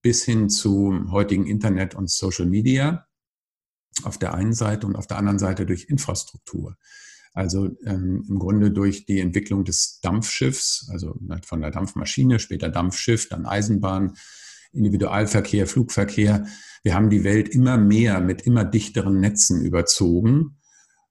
bis 0.00 0.24
hin 0.24 0.48
zu 0.48 1.10
heutigen 1.10 1.46
Internet 1.46 1.94
und 1.94 2.10
Social 2.10 2.46
Media 2.46 3.06
auf 4.02 4.16
der 4.16 4.32
einen 4.32 4.54
Seite 4.54 4.86
und 4.86 4.96
auf 4.96 5.06
der 5.06 5.18
anderen 5.18 5.38
Seite 5.38 5.66
durch 5.66 5.90
Infrastruktur. 5.90 6.78
Also 7.34 7.68
ähm, 7.84 8.24
im 8.26 8.38
Grunde 8.38 8.70
durch 8.70 9.04
die 9.04 9.20
Entwicklung 9.20 9.66
des 9.66 10.00
Dampfschiffs, 10.00 10.88
also 10.90 11.20
von 11.44 11.60
der 11.60 11.70
Dampfmaschine, 11.70 12.38
später 12.38 12.70
Dampfschiff, 12.70 13.28
dann 13.28 13.44
Eisenbahn, 13.44 14.14
Individualverkehr, 14.72 15.66
Flugverkehr. 15.66 16.46
Wir 16.82 16.94
haben 16.94 17.10
die 17.10 17.24
Welt 17.24 17.48
immer 17.48 17.76
mehr 17.76 18.20
mit 18.20 18.42
immer 18.42 18.64
dichteren 18.64 19.20
Netzen 19.20 19.64
überzogen. 19.64 20.56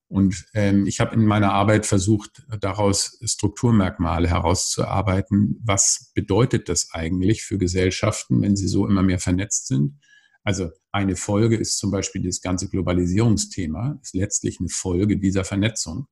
Und 0.08 0.48
ähm, 0.56 0.88
ich 0.88 1.00
habe 1.00 1.14
in 1.14 1.26
meiner 1.26 1.54
Arbeit 1.54 1.86
versucht, 1.86 2.44
daraus 2.62 3.20
Strukturmerkmale 3.24 4.28
herauszuarbeiten. 4.28 5.62
Was 5.64 6.12
bedeutet 6.16 6.68
das 6.68 6.90
eigentlich 6.92 7.44
für 7.44 7.60
Gesellschaften, 7.60 8.42
wenn 8.42 8.56
sie 8.56 8.68
so 8.68 8.88
immer 8.88 9.04
mehr 9.04 9.20
vernetzt 9.20 9.68
sind? 9.68 10.00
Also 10.44 10.72
eine 10.92 11.16
Folge 11.16 11.58
ist 11.58 11.78
zum 11.78 11.92
Beispiel 11.92 12.24
das 12.24 12.42
ganze 12.42 12.70
Globalisierungsthema, 12.70 14.00
ist 14.02 14.16
letztlich 14.16 14.60
eine 14.60 14.70
Folge 14.70 15.20
dieser 15.20 15.44
Vernetzung. 15.44 16.08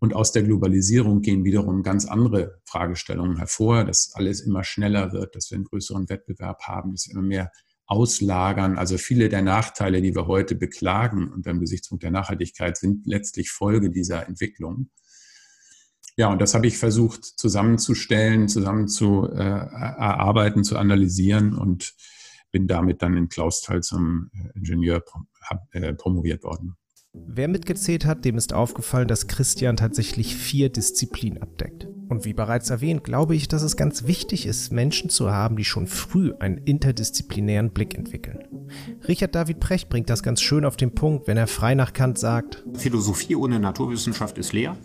Und 0.00 0.14
aus 0.14 0.32
der 0.32 0.42
Globalisierung 0.42 1.20
gehen 1.20 1.44
wiederum 1.44 1.82
ganz 1.82 2.04
andere 2.06 2.60
Fragestellungen 2.64 3.36
hervor, 3.36 3.84
dass 3.84 4.12
alles 4.14 4.40
immer 4.40 4.64
schneller 4.64 5.12
wird, 5.12 5.34
dass 5.36 5.50
wir 5.50 5.56
einen 5.56 5.64
größeren 5.64 6.08
Wettbewerb 6.08 6.62
haben, 6.62 6.92
dass 6.92 7.06
wir 7.06 7.14
immer 7.14 7.22
mehr 7.22 7.52
auslagern. 7.86 8.78
Also 8.78 8.98
viele 8.98 9.28
der 9.28 9.42
Nachteile, 9.42 10.02
die 10.02 10.14
wir 10.14 10.26
heute 10.26 10.54
beklagen 10.54 11.32
unter 11.32 11.50
dem 11.50 11.60
Gesichtspunkt 11.60 12.02
der 12.02 12.10
Nachhaltigkeit, 12.10 12.76
sind 12.76 13.06
letztlich 13.06 13.50
Folge 13.50 13.90
dieser 13.90 14.26
Entwicklung. 14.26 14.90
Ja, 16.16 16.28
und 16.28 16.40
das 16.40 16.54
habe 16.54 16.66
ich 16.66 16.78
versucht 16.78 17.24
zusammenzustellen, 17.24 18.48
zusammen 18.48 18.88
zu 18.88 19.28
äh, 19.28 19.36
erarbeiten, 19.36 20.62
zu 20.62 20.78
analysieren 20.78 21.54
und 21.58 21.94
bin 22.52 22.68
damit 22.68 23.02
dann 23.02 23.16
in 23.16 23.28
Clausthal 23.28 23.82
zum 23.82 24.30
äh, 24.32 24.56
Ingenieur 24.56 25.02
äh, 25.72 25.92
promoviert 25.92 26.44
worden. 26.44 26.76
Wer 27.14 27.46
mitgezählt 27.46 28.06
hat, 28.06 28.24
dem 28.24 28.36
ist 28.36 28.52
aufgefallen, 28.52 29.06
dass 29.06 29.28
Christian 29.28 29.76
tatsächlich 29.76 30.34
vier 30.34 30.68
Disziplinen 30.68 31.40
abdeckt. 31.40 31.86
Und 32.08 32.24
wie 32.24 32.32
bereits 32.32 32.70
erwähnt, 32.70 33.04
glaube 33.04 33.36
ich, 33.36 33.46
dass 33.46 33.62
es 33.62 33.76
ganz 33.76 34.06
wichtig 34.06 34.46
ist, 34.46 34.72
Menschen 34.72 35.10
zu 35.10 35.30
haben, 35.30 35.56
die 35.56 35.64
schon 35.64 35.86
früh 35.86 36.32
einen 36.40 36.58
interdisziplinären 36.58 37.70
Blick 37.70 37.96
entwickeln. 37.96 38.44
Richard 39.06 39.34
David 39.34 39.60
Precht 39.60 39.88
bringt 39.88 40.10
das 40.10 40.24
ganz 40.24 40.40
schön 40.42 40.64
auf 40.64 40.76
den 40.76 40.94
Punkt, 40.94 41.28
wenn 41.28 41.36
er 41.36 41.46
frei 41.46 41.76
nach 41.76 41.92
Kant 41.92 42.18
sagt: 42.18 42.64
Philosophie 42.74 43.36
ohne 43.36 43.60
Naturwissenschaft 43.60 44.36
ist 44.36 44.52
leer 44.52 44.76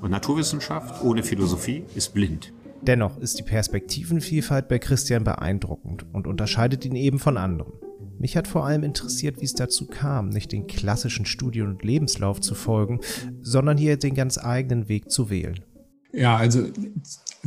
und 0.00 0.10
Naturwissenschaft 0.10 1.04
ohne 1.04 1.22
Philosophie 1.24 1.84
ist 1.94 2.14
blind. 2.14 2.52
Dennoch 2.82 3.18
ist 3.18 3.38
die 3.38 3.42
Perspektivenvielfalt 3.42 4.68
bei 4.68 4.78
Christian 4.78 5.24
beeindruckend 5.24 6.06
und 6.12 6.26
unterscheidet 6.26 6.84
ihn 6.84 6.94
eben 6.94 7.18
von 7.18 7.36
anderen. 7.36 7.72
Mich 8.20 8.36
hat 8.36 8.46
vor 8.46 8.66
allem 8.66 8.82
interessiert, 8.82 9.40
wie 9.40 9.46
es 9.46 9.54
dazu 9.54 9.86
kam, 9.86 10.28
nicht 10.28 10.52
den 10.52 10.66
klassischen 10.66 11.24
Studien- 11.24 11.68
und 11.68 11.82
Lebenslauf 11.82 12.38
zu 12.42 12.54
folgen, 12.54 13.00
sondern 13.40 13.78
hier 13.78 13.96
den 13.96 14.14
ganz 14.14 14.36
eigenen 14.36 14.90
Weg 14.90 15.10
zu 15.10 15.30
wählen. 15.30 15.64
Ja, 16.12 16.36
also 16.36 16.68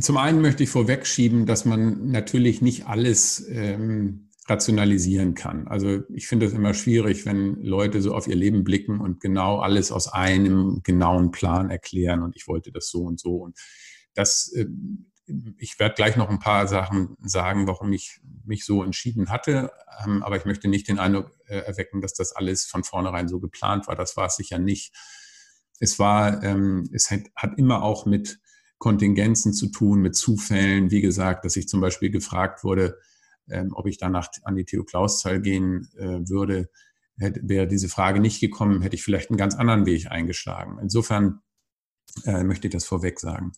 zum 0.00 0.16
einen 0.16 0.40
möchte 0.40 0.64
ich 0.64 0.70
vorwegschieben, 0.70 1.46
dass 1.46 1.64
man 1.64 2.10
natürlich 2.10 2.60
nicht 2.60 2.88
alles 2.88 3.46
ähm, 3.48 4.30
rationalisieren 4.48 5.34
kann. 5.34 5.68
Also 5.68 6.00
ich 6.12 6.26
finde 6.26 6.46
es 6.46 6.52
immer 6.52 6.74
schwierig, 6.74 7.24
wenn 7.24 7.62
Leute 7.62 8.02
so 8.02 8.12
auf 8.12 8.26
ihr 8.26 8.34
Leben 8.34 8.64
blicken 8.64 9.00
und 9.00 9.20
genau 9.20 9.60
alles 9.60 9.92
aus 9.92 10.08
einem 10.08 10.80
genauen 10.82 11.30
Plan 11.30 11.70
erklären 11.70 12.20
und 12.20 12.34
ich 12.34 12.48
wollte 12.48 12.72
das 12.72 12.88
so 12.88 13.02
und 13.02 13.20
so. 13.20 13.36
Und 13.36 13.56
das 14.14 14.52
äh, 14.56 14.66
ich 15.58 15.78
werde 15.78 15.94
gleich 15.94 16.16
noch 16.16 16.28
ein 16.28 16.38
paar 16.38 16.66
Sachen 16.66 17.16
sagen, 17.22 17.66
warum 17.66 17.92
ich 17.92 18.20
mich 18.44 18.64
so 18.64 18.82
entschieden 18.82 19.30
hatte. 19.30 19.72
Ähm, 20.04 20.22
aber 20.22 20.36
ich 20.36 20.44
möchte 20.44 20.68
nicht 20.68 20.88
den 20.88 20.98
Eindruck 20.98 21.30
äh, 21.46 21.58
erwecken, 21.58 22.00
dass 22.00 22.14
das 22.14 22.32
alles 22.32 22.64
von 22.64 22.84
vornherein 22.84 23.28
so 23.28 23.40
geplant 23.40 23.86
war. 23.86 23.96
Das 23.96 24.16
war 24.16 24.26
es 24.26 24.36
sicher 24.36 24.58
nicht. 24.58 24.94
Es 25.80 25.98
war, 25.98 26.42
ähm, 26.42 26.88
es 26.92 27.10
hat, 27.10 27.58
immer 27.58 27.82
auch 27.82 28.06
mit 28.06 28.38
Kontingenzen 28.78 29.54
zu 29.54 29.70
tun, 29.70 30.00
mit 30.00 30.14
Zufällen. 30.14 30.90
Wie 30.90 31.00
gesagt, 31.00 31.44
dass 31.44 31.56
ich 31.56 31.68
zum 31.68 31.80
Beispiel 31.80 32.10
gefragt 32.10 32.62
wurde, 32.62 32.98
ähm, 33.48 33.70
ob 33.72 33.86
ich 33.86 33.98
danach 33.98 34.28
an 34.44 34.56
die 34.56 34.64
Theo 34.64 34.84
Klaus-Zahl 34.84 35.40
gehen 35.40 35.88
äh, 35.96 36.28
würde. 36.28 36.70
wäre 37.16 37.66
diese 37.66 37.88
Frage 37.88 38.20
nicht 38.20 38.40
gekommen, 38.40 38.82
hätte 38.82 38.96
ich 38.96 39.04
vielleicht 39.04 39.30
einen 39.30 39.38
ganz 39.38 39.54
anderen 39.54 39.86
Weg 39.86 40.10
eingeschlagen. 40.10 40.78
Insofern 40.82 41.40
äh, 42.24 42.44
möchte 42.44 42.68
ich 42.68 42.72
das 42.72 42.84
vorweg 42.84 43.20
sagen. 43.20 43.52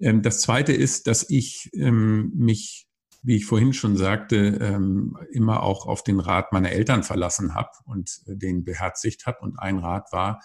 Ähm, 0.00 0.22
das 0.22 0.40
Zweite 0.40 0.72
ist, 0.72 1.06
dass 1.06 1.28
ich 1.28 1.70
ähm, 1.74 2.32
mich, 2.34 2.86
wie 3.22 3.36
ich 3.36 3.46
vorhin 3.46 3.72
schon 3.72 3.96
sagte, 3.96 4.36
ähm, 4.60 5.16
immer 5.32 5.62
auch 5.62 5.86
auf 5.86 6.02
den 6.02 6.20
Rat 6.20 6.52
meiner 6.52 6.70
Eltern 6.70 7.02
verlassen 7.02 7.54
habe 7.54 7.70
und 7.84 8.22
äh, 8.26 8.36
den 8.36 8.64
beherzigt 8.64 9.26
habe. 9.26 9.40
Und 9.40 9.58
ein 9.58 9.78
Rat 9.78 10.12
war, 10.12 10.40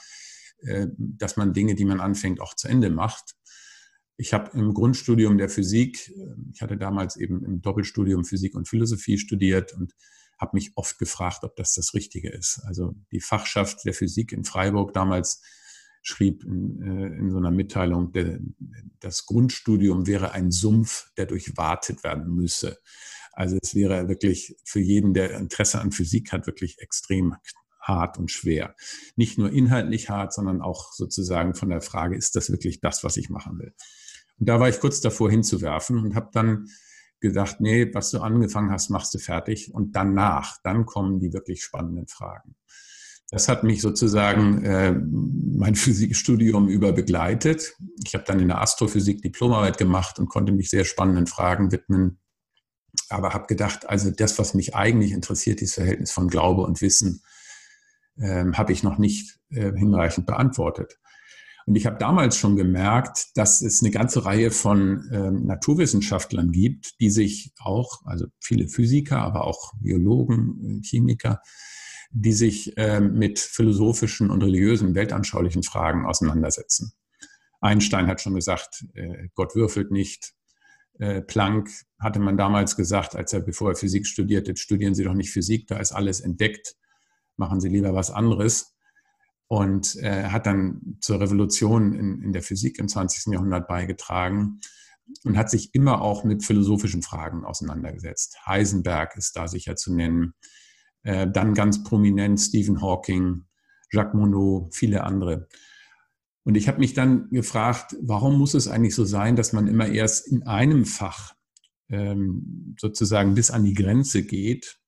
äh, 0.60 0.88
dass 0.98 1.38
man 1.38 1.54
Dinge, 1.54 1.76
die 1.76 1.86
man 1.86 2.00
anfängt, 2.00 2.42
auch 2.42 2.56
zu 2.56 2.68
Ende 2.68 2.90
macht. 2.90 3.36
Ich 4.16 4.34
habe 4.34 4.58
im 4.58 4.74
Grundstudium 4.74 5.38
der 5.38 5.50
Physik, 5.50 6.10
äh, 6.10 6.36
ich 6.54 6.62
hatte 6.62 6.78
damals 6.78 7.16
eben 7.16 7.44
im 7.44 7.62
Doppelstudium 7.62 8.26
Physik 8.26 8.56
und 8.56 8.68
Philosophie 8.68 9.18
studiert 9.18 9.74
und 9.74 9.94
habe 10.40 10.58
mich 10.58 10.72
oft 10.76 10.98
gefragt, 11.00 11.44
ob 11.44 11.56
das 11.56 11.74
das 11.74 11.94
Richtige 11.94 12.30
ist. 12.30 12.62
Also 12.66 12.96
die 13.12 13.22
Fachschaft 13.22 13.86
der 13.86 13.94
Physik 13.94 14.32
in 14.32 14.44
Freiburg 14.44 14.94
damals 14.94 15.42
schrieb 16.04 16.44
in, 16.44 16.82
äh, 16.82 17.18
in 17.18 17.32
so 17.32 17.38
einer 17.38 17.50
Mitteilung, 17.50 18.12
der, 18.12 18.40
das 19.00 19.26
Grundstudium 19.26 20.06
wäre 20.06 20.34
ein 20.34 20.52
Sumpf, 20.52 21.12
der 21.18 21.26
durchwartet 21.26 22.04
werden 22.04 22.36
müsse. 22.36 22.78
Also 23.32 23.58
es 23.62 23.74
wäre 23.74 24.08
wirklich 24.08 24.56
für 24.64 24.80
jeden, 24.80 25.16
der 25.16 25.32
Interesse 25.38 25.82
an 25.82 25.92
Physik 25.92 26.32
hat, 26.32 26.46
wirklich 26.46 26.80
extrem 26.80 27.36
hart 27.82 28.18
und 28.18 28.32
schwer. 28.32 28.76
Nicht 29.16 29.38
nur 29.38 29.52
inhaltlich 29.52 30.10
hart, 30.10 30.34
sondern 30.34 30.62
auch 30.62 30.94
sozusagen 30.94 31.56
von 31.56 31.70
der 31.70 31.82
Frage, 31.82 32.16
ist 32.16 32.36
das 32.36 32.52
wirklich 32.52 32.80
das, 32.80 33.04
was 33.04 33.18
ich 33.18 33.30
machen 33.30 33.58
will? 33.58 33.74
Und 34.40 34.50
da 34.50 34.60
war 34.60 34.70
ich 34.70 34.80
kurz 34.80 35.02
davor 35.02 35.32
hinzuwerfen 35.32 35.98
und 35.98 36.16
habe 36.16 36.30
dann 36.32 36.68
gedacht, 37.20 37.62
nee, 37.62 37.94
was 37.94 38.12
du 38.12 38.20
angefangen 38.20 38.72
hast, 38.72 38.90
machst 38.90 39.14
du 39.14 39.20
fertig. 39.20 39.74
Und 39.74 39.96
danach, 39.96 40.58
dann 40.64 40.86
kommen 40.86 41.20
die 41.20 41.34
wirklich 41.34 41.64
spannenden 41.64 42.08
Fragen. 42.08 42.56
Das 43.30 43.48
hat 43.48 43.64
mich 43.64 43.82
sozusagen 43.82 44.64
äh, 44.64 44.92
mein 44.92 45.76
Physikstudium 45.76 46.68
über 46.68 46.94
begleitet. 46.94 47.76
Ich 48.06 48.14
habe 48.14 48.26
dann 48.26 48.40
in 48.40 48.48
der 48.48 48.62
Astrophysik 48.62 49.22
Diplomarbeit 49.22 49.78
gemacht 49.78 50.20
und 50.20 50.30
konnte 50.30 50.52
mich 50.52 50.70
sehr 50.70 50.86
spannenden 50.86 51.28
Fragen 51.28 51.72
widmen. 51.72 52.20
aber 53.10 53.34
habe 53.34 53.48
gedacht, 53.48 53.90
also 53.90 54.12
das, 54.12 54.38
was 54.40 54.54
mich 54.54 54.76
eigentlich 54.76 55.12
interessiert, 55.12 55.62
dieses 55.62 55.76
Verhältnis 55.76 56.12
von 56.12 56.28
Glaube 56.28 56.62
und 56.62 56.82
Wissen, 56.82 57.24
ähm, 58.18 58.58
habe 58.58 58.72
ich 58.72 58.84
noch 58.84 58.98
nicht 58.98 59.40
äh, 59.50 59.72
hinreichend 59.74 60.28
beantwortet. 60.28 61.00
Und 61.66 61.76
ich 61.76 61.86
habe 61.86 61.98
damals 61.98 62.38
schon 62.38 62.56
gemerkt, 62.56 63.28
dass 63.36 63.62
es 63.62 63.82
eine 63.82 63.92
ganze 63.92 64.26
Reihe 64.26 64.52
von 64.52 65.10
ähm, 65.12 65.46
Naturwissenschaftlern 65.46 66.52
gibt, 66.52 67.00
die 67.00 67.10
sich 67.10 67.54
auch, 67.60 68.06
also 68.06 68.28
viele 68.40 68.68
Physiker, 68.68 69.20
aber 69.20 69.46
auch 69.46 69.72
Biologen, 69.80 70.82
äh, 70.82 70.86
Chemiker, 70.86 71.42
die 72.14 72.34
sich 72.34 72.78
äh, 72.78 73.02
mit 73.02 73.40
philosophischen 73.40 74.30
und 74.30 74.44
religiösen, 74.44 74.94
weltanschaulichen 74.94 75.64
Fragen 75.64 76.06
auseinandersetzen. 76.06 76.94
Einstein 77.60 78.08
hat 78.08 78.22
schon 78.22 78.36
gesagt, 78.36 78.86
äh, 78.94 79.30
Gott 79.34 79.56
würfelt 79.56 79.90
nicht. 79.92 80.34
Äh, 81.00 81.22
Planck 81.22 81.70
hatte 82.00 82.20
man 82.20 82.38
damals 82.38 82.76
gesagt, 82.76 83.16
als 83.16 83.34
er, 83.34 83.40
bevor 83.40 83.72
er 83.72 83.76
Physik 83.76 84.06
studierte, 84.06 84.56
studieren 84.56 84.94
Sie 84.94 85.04
doch 85.04 85.16
nicht 85.16 85.32
Physik, 85.32 85.68
da 85.68 85.78
ist 85.78 85.92
alles 85.92 86.22
entdeckt, 86.22 86.76
machen 87.36 87.60
Sie 87.60 87.70
lieber 87.70 87.96
was 87.96 88.12
anderes 88.12 88.76
und 89.48 89.96
äh, 89.96 90.26
hat 90.26 90.46
dann 90.46 90.98
zur 91.02 91.20
Revolution 91.20 91.94
in, 91.94 92.22
in 92.22 92.32
der 92.32 92.44
Physik 92.44 92.78
im 92.78 92.88
20. 92.88 93.34
Jahrhundert 93.34 93.68
beigetragen 93.68 94.60
und 95.24 95.36
hat 95.36 95.50
sich 95.50 95.74
immer 95.74 96.02
auch 96.02 96.24
mit 96.24 96.46
philosophischen 96.46 97.02
Fragen 97.02 97.44
auseinandergesetzt. 97.44 98.38
Heisenberg 98.46 99.16
ist 99.18 99.36
da 99.36 99.48
sicher 99.48 99.76
zu 99.76 99.96
nennen. 99.96 100.34
Äh, 101.04 101.30
dann 101.30 101.54
ganz 101.54 101.84
prominent 101.84 102.40
Stephen 102.40 102.82
Hawking, 102.82 103.44
Jacques 103.92 104.14
Monod, 104.14 104.74
viele 104.74 105.04
andere. 105.04 105.48
Und 106.44 106.56
ich 106.56 106.68
habe 106.68 106.80
mich 106.80 106.94
dann 106.94 107.30
gefragt, 107.30 107.96
warum 108.02 108.38
muss 108.38 108.54
es 108.54 108.68
eigentlich 108.68 108.96
so 108.96 109.06
sein, 109.06 109.36
dass 109.36 109.54
man 109.54 109.68
immer 109.68 109.88
erst 109.88 110.28
in 110.28 110.44
einem 110.44 110.86
Fach 110.86 111.34
ähm, 111.90 112.76
sozusagen 112.80 113.34
bis 113.36 113.52
an 113.52 113.64
die 113.64 113.74
Grenze 113.74 114.24
geht 114.24 114.80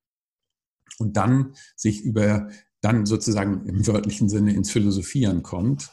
und 0.97 1.17
dann 1.17 1.53
sich 1.75 2.01
über 2.01 2.49
dann 2.81 3.05
sozusagen 3.05 3.65
im 3.65 3.87
wörtlichen 3.87 4.29
Sinne 4.29 4.53
ins 4.53 4.71
Philosophieren 4.71 5.43
kommt. 5.43 5.89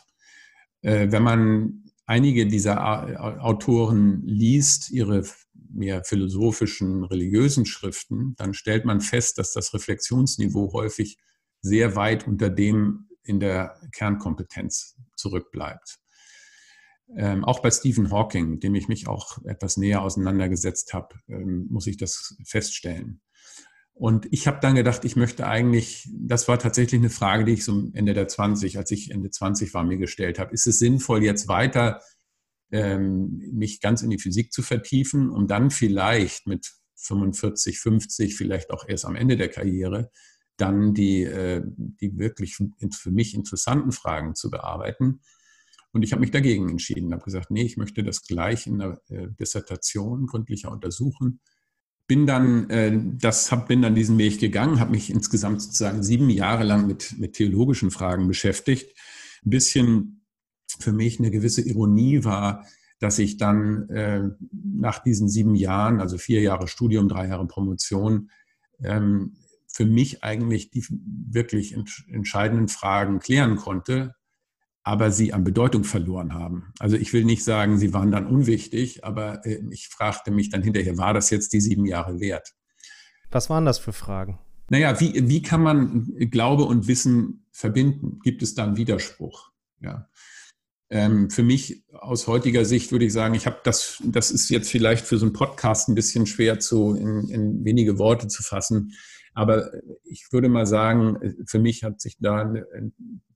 Äh, 0.83 1.11
wenn 1.11 1.23
man 1.23 1.85
einige 2.13 2.47
dieser 2.47 3.43
Autoren 3.43 4.23
liest, 4.27 4.91
ihre 4.91 5.25
mehr 5.55 6.05
philosophischen, 6.05 7.05
religiösen 7.05 7.65
Schriften, 7.65 8.35
dann 8.37 8.53
stellt 8.53 8.85
man 8.85 9.01
fest, 9.01 9.39
dass 9.39 9.55
das 9.55 9.73
Reflexionsniveau 9.73 10.75
häufig 10.75 11.17
sehr 11.63 11.97
weit 11.97 12.27
unter 12.27 12.51
dem 12.51 13.09
in 13.23 13.41
der 13.41 13.81
Kernkompetenz 13.93 14.99
zurückbleibt. 15.17 16.01
Ähm, 17.17 17.47
auch 17.47 17.61
bei 17.61 17.71
Stephen 17.71 18.11
Hawking, 18.11 18.61
dem 18.61 18.75
ich 18.75 18.89
mich 18.89 19.09
auch 19.09 19.43
etwas 19.45 19.79
näher 19.79 20.03
auseinandergesetzt 20.03 20.93
habe, 20.93 21.15
ähm, 21.29 21.67
muss 21.71 21.87
ich 21.87 21.97
das 21.97 22.37
feststellen. 22.45 23.23
Und 24.03 24.27
ich 24.33 24.49
habe 24.49 24.59
dann 24.61 24.75
gedacht, 24.75 25.05
ich 25.05 25.15
möchte 25.15 25.47
eigentlich, 25.47 26.11
das 26.13 26.49
war 26.49 26.59
tatsächlich 26.59 27.01
eine 27.01 27.09
Frage, 27.09 27.45
die 27.45 27.53
ich 27.53 27.65
so 27.65 27.89
Ende 27.93 28.15
der 28.15 28.27
20, 28.27 28.77
als 28.77 28.91
ich 28.91 29.13
Ende 29.13 29.31
20 29.31 29.73
war, 29.75 29.85
mir 29.85 29.97
gestellt 29.97 30.41
habe. 30.41 30.53
Ist 30.53 30.67
es 30.67 30.81
sinnvoll, 30.81 31.23
jetzt 31.23 31.47
weiter 31.47 32.01
ähm, 32.73 33.41
mich 33.53 33.81
ganz 33.81 34.03
in 34.03 34.11
die 34.11 34.19
Physik 34.19 34.53
zu 34.53 34.63
vertiefen, 34.63 35.31
um 35.31 35.47
dann 35.47 35.71
vielleicht 35.71 36.49
mit 36.49 36.73
45, 36.97 37.79
50, 37.79 38.35
vielleicht 38.35 38.73
auch 38.73 38.89
erst 38.89 39.05
am 39.05 39.15
Ende 39.15 39.37
der 39.37 39.51
Karriere, 39.51 40.11
dann 40.57 40.95
die, 40.95 41.23
äh, 41.23 41.63
die 41.65 42.19
wirklich 42.19 42.57
für 42.57 43.11
mich 43.13 43.35
interessanten 43.35 43.93
Fragen 43.93 44.35
zu 44.35 44.51
bearbeiten? 44.51 45.21
Und 45.93 46.03
ich 46.03 46.11
habe 46.11 46.23
mich 46.23 46.33
dagegen 46.33 46.69
entschieden, 46.71 47.13
habe 47.13 47.23
gesagt, 47.23 47.53
nee, 47.53 47.63
ich 47.63 47.77
möchte 47.77 48.03
das 48.03 48.25
gleich 48.25 48.67
in 48.67 48.81
der 48.81 49.01
äh, 49.11 49.29
Dissertation 49.39 50.27
gründlicher 50.27 50.73
untersuchen 50.73 51.39
bin 52.07 52.27
dann, 52.27 52.69
äh, 52.71 52.99
das 53.19 53.51
hab, 53.53 53.69
bin 53.69 53.83
dann 53.83 53.95
diesen 53.95 54.19
Weg 54.19 54.41
gegangen, 54.41 54.81
habe 54.81 54.93
mich 54.93 55.11
insgesamt 55.11 55.63
sozusagen 55.63 56.03
sieben 56.03 56.31
Jahre 56.31 56.65
lang 56.65 56.87
mit, 56.87 57.19
mit 57.19 57.35
theologischen 57.35 57.91
Fragen 57.91 58.29
beschäftigt. 58.29 58.97
Ein 59.45 59.51
bisschen 59.51 60.25
für 60.79 60.93
mich 60.93 61.19
eine 61.19 61.31
gewisse 61.31 61.63
Ironie 61.63 62.25
war, 62.25 62.67
dass 62.99 63.19
ich 63.19 63.37
dann 63.37 63.89
äh, 63.89 64.29
nach 64.53 65.01
diesen 65.01 65.29
sieben 65.29 65.55
Jahren, 65.55 66.01
also 66.01 66.19
vier 66.19 66.41
Jahre 66.41 66.69
Studium, 66.69 67.09
drei 67.09 67.29
Jahre 67.29 67.47
Promotion, 67.47 68.31
ähm, 68.83 69.37
für 69.67 69.87
mich 69.87 70.23
eigentlich 70.23 70.71
die 70.71 70.85
wirklich 70.89 71.75
entscheidenden 72.09 72.69
Fragen 72.69 73.21
klären 73.21 73.57
konnte, 73.57 74.15
aber 74.85 75.11
sie 75.11 75.33
an 75.33 75.45
Bedeutung 75.45 75.85
verloren 75.85 76.35
haben. 76.35 76.73
Also 76.79 76.97
ich 76.97 77.13
will 77.13 77.25
nicht 77.25 77.45
sagen, 77.45 77.79
sie 77.79 77.93
waren 77.93 78.11
dann 78.11 78.27
unwichtig, 78.27 79.05
aber 79.05 79.45
äh, 79.47 79.63
ich 79.71 79.89
fragte 79.89 80.31
mich 80.31 80.51
dann 80.51 80.63
hinterher, 80.63 80.99
war 80.99 81.15
das 81.15 81.31
jetzt 81.31 81.53
die 81.53 81.61
sieben 81.61 81.87
Jahre 81.87 82.21
wert? 82.21 82.55
Was 83.31 83.49
waren 83.49 83.65
das 83.65 83.79
für 83.79 83.93
Fragen? 83.93 84.39
Naja, 84.71 85.01
wie, 85.01 85.29
wie 85.29 85.43
kann 85.43 85.63
man 85.63 86.13
Glaube 86.31 86.65
und 86.65 86.89
Wissen 86.89 87.47
verbinden? 87.53 88.19
Gibt 88.23 88.43
es 88.43 88.55
da 88.55 88.65
einen 88.65 88.77
Widerspruch? 88.77 89.51
Ja. 89.81 90.09
Ähm, 90.91 91.31
für 91.31 91.43
mich 91.43 91.85
aus 91.93 92.27
heutiger 92.27 92.65
Sicht 92.65 92.93
würde 92.93 93.07
ich 93.07 93.13
sagen, 93.13 93.35
ich 93.35 93.47
habe 93.47 93.61
das, 93.65 94.03
das 94.05 94.31
ist 94.31 94.51
jetzt 94.51 94.71
vielleicht 94.71 95.07
für 95.07 95.17
so 95.17 95.25
einen 95.25 95.33
Podcast 95.33 95.89
ein 95.89 95.95
bisschen 95.95 96.27
schwer 96.27 96.59
zu, 96.59 96.95
in, 96.95 97.29
in 97.29 97.65
wenige 97.65 97.99
Worte 97.99 98.29
zu 98.29 98.43
fassen. 98.43 98.93
Aber 99.35 99.71
ich 100.05 100.27
würde 100.31 100.49
mal 100.49 100.67
sagen, 100.67 101.45
für 101.47 101.59
mich 101.59 101.85
hat 101.85 102.01
sich 102.01 102.19
da 102.19 102.43
eine 102.43 102.67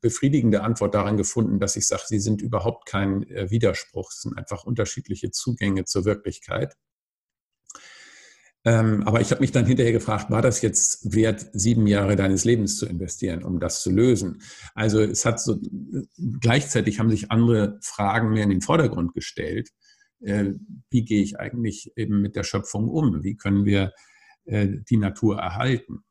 befriedigende 0.01 0.63
Antwort 0.63 0.95
daran 0.95 1.17
gefunden, 1.17 1.59
dass 1.59 1.77
ich 1.77 1.87
sage, 1.87 2.03
sie 2.07 2.21
sind 2.21 2.43
überhaupt 2.43 2.87
kein 2.87 3.23
äh, 3.31 3.51
Widerspruch, 3.51 4.11
es 4.11 4.23
sind 4.23 4.37
einfach 4.37 4.65
unterschiedliche 4.65 5.31
Zugänge 5.31 5.85
zur 5.85 6.05
Wirklichkeit. 6.05 6.75
Ähm, 8.67 9.05
aber 9.05 9.21
ich 9.21 9.31
habe 9.31 9.41
mich 9.41 9.53
dann 9.53 9.65
hinterher 9.65 9.93
gefragt, 9.93 10.29
war 10.29 10.43
das 10.43 10.61
jetzt 10.61 11.15
wert, 11.15 11.47
sieben 11.53 11.87
Jahre 11.87 12.17
deines 12.17 12.45
Lebens 12.45 12.77
zu 12.77 12.87
investieren, 12.87 13.45
um 13.45 13.61
das 13.61 13.81
zu 13.81 13.91
lösen? 13.91 14.43
Also 14.75 15.01
es 15.01 15.25
hat 15.25 15.41
so, 15.41 15.61
gleichzeitig 16.41 16.99
haben 16.99 17.11
sich 17.11 17.31
andere 17.31 17.79
Fragen 17.81 18.31
mehr 18.31 18.43
in 18.43 18.51
den 18.51 18.63
Vordergrund 18.63 19.15
gestellt. 19.15 19.71
Äh, 20.21 20.55
wie 20.91 21.05
gehe 21.05 21.23
ich 21.23 21.39
eigentlich 21.39 21.93
eben 21.97 22.21
mit 22.21 22.35
der 22.35 22.43
Schöpfung 22.43 22.89
um? 22.89 23.23
Wie 23.23 23.37
können 23.37 23.65
wir 23.65 23.83
äh, 23.85 23.91
die 24.47 24.97
Natur 24.97 25.39
erhalten. 25.39 26.05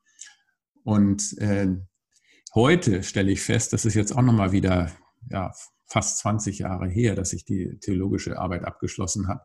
Und 0.84 1.36
äh, 1.38 1.68
heute 2.54 3.02
stelle 3.02 3.32
ich 3.32 3.42
fest, 3.42 3.72
das 3.72 3.84
ist 3.84 3.94
jetzt 3.94 4.14
auch 4.14 4.22
nochmal 4.22 4.52
wieder 4.52 4.92
ja, 5.30 5.52
fast 5.86 6.18
20 6.18 6.60
Jahre 6.60 6.88
her, 6.88 7.14
dass 7.14 7.32
ich 7.32 7.44
die 7.44 7.78
theologische 7.80 8.38
Arbeit 8.38 8.64
abgeschlossen 8.64 9.28
habe. 9.28 9.42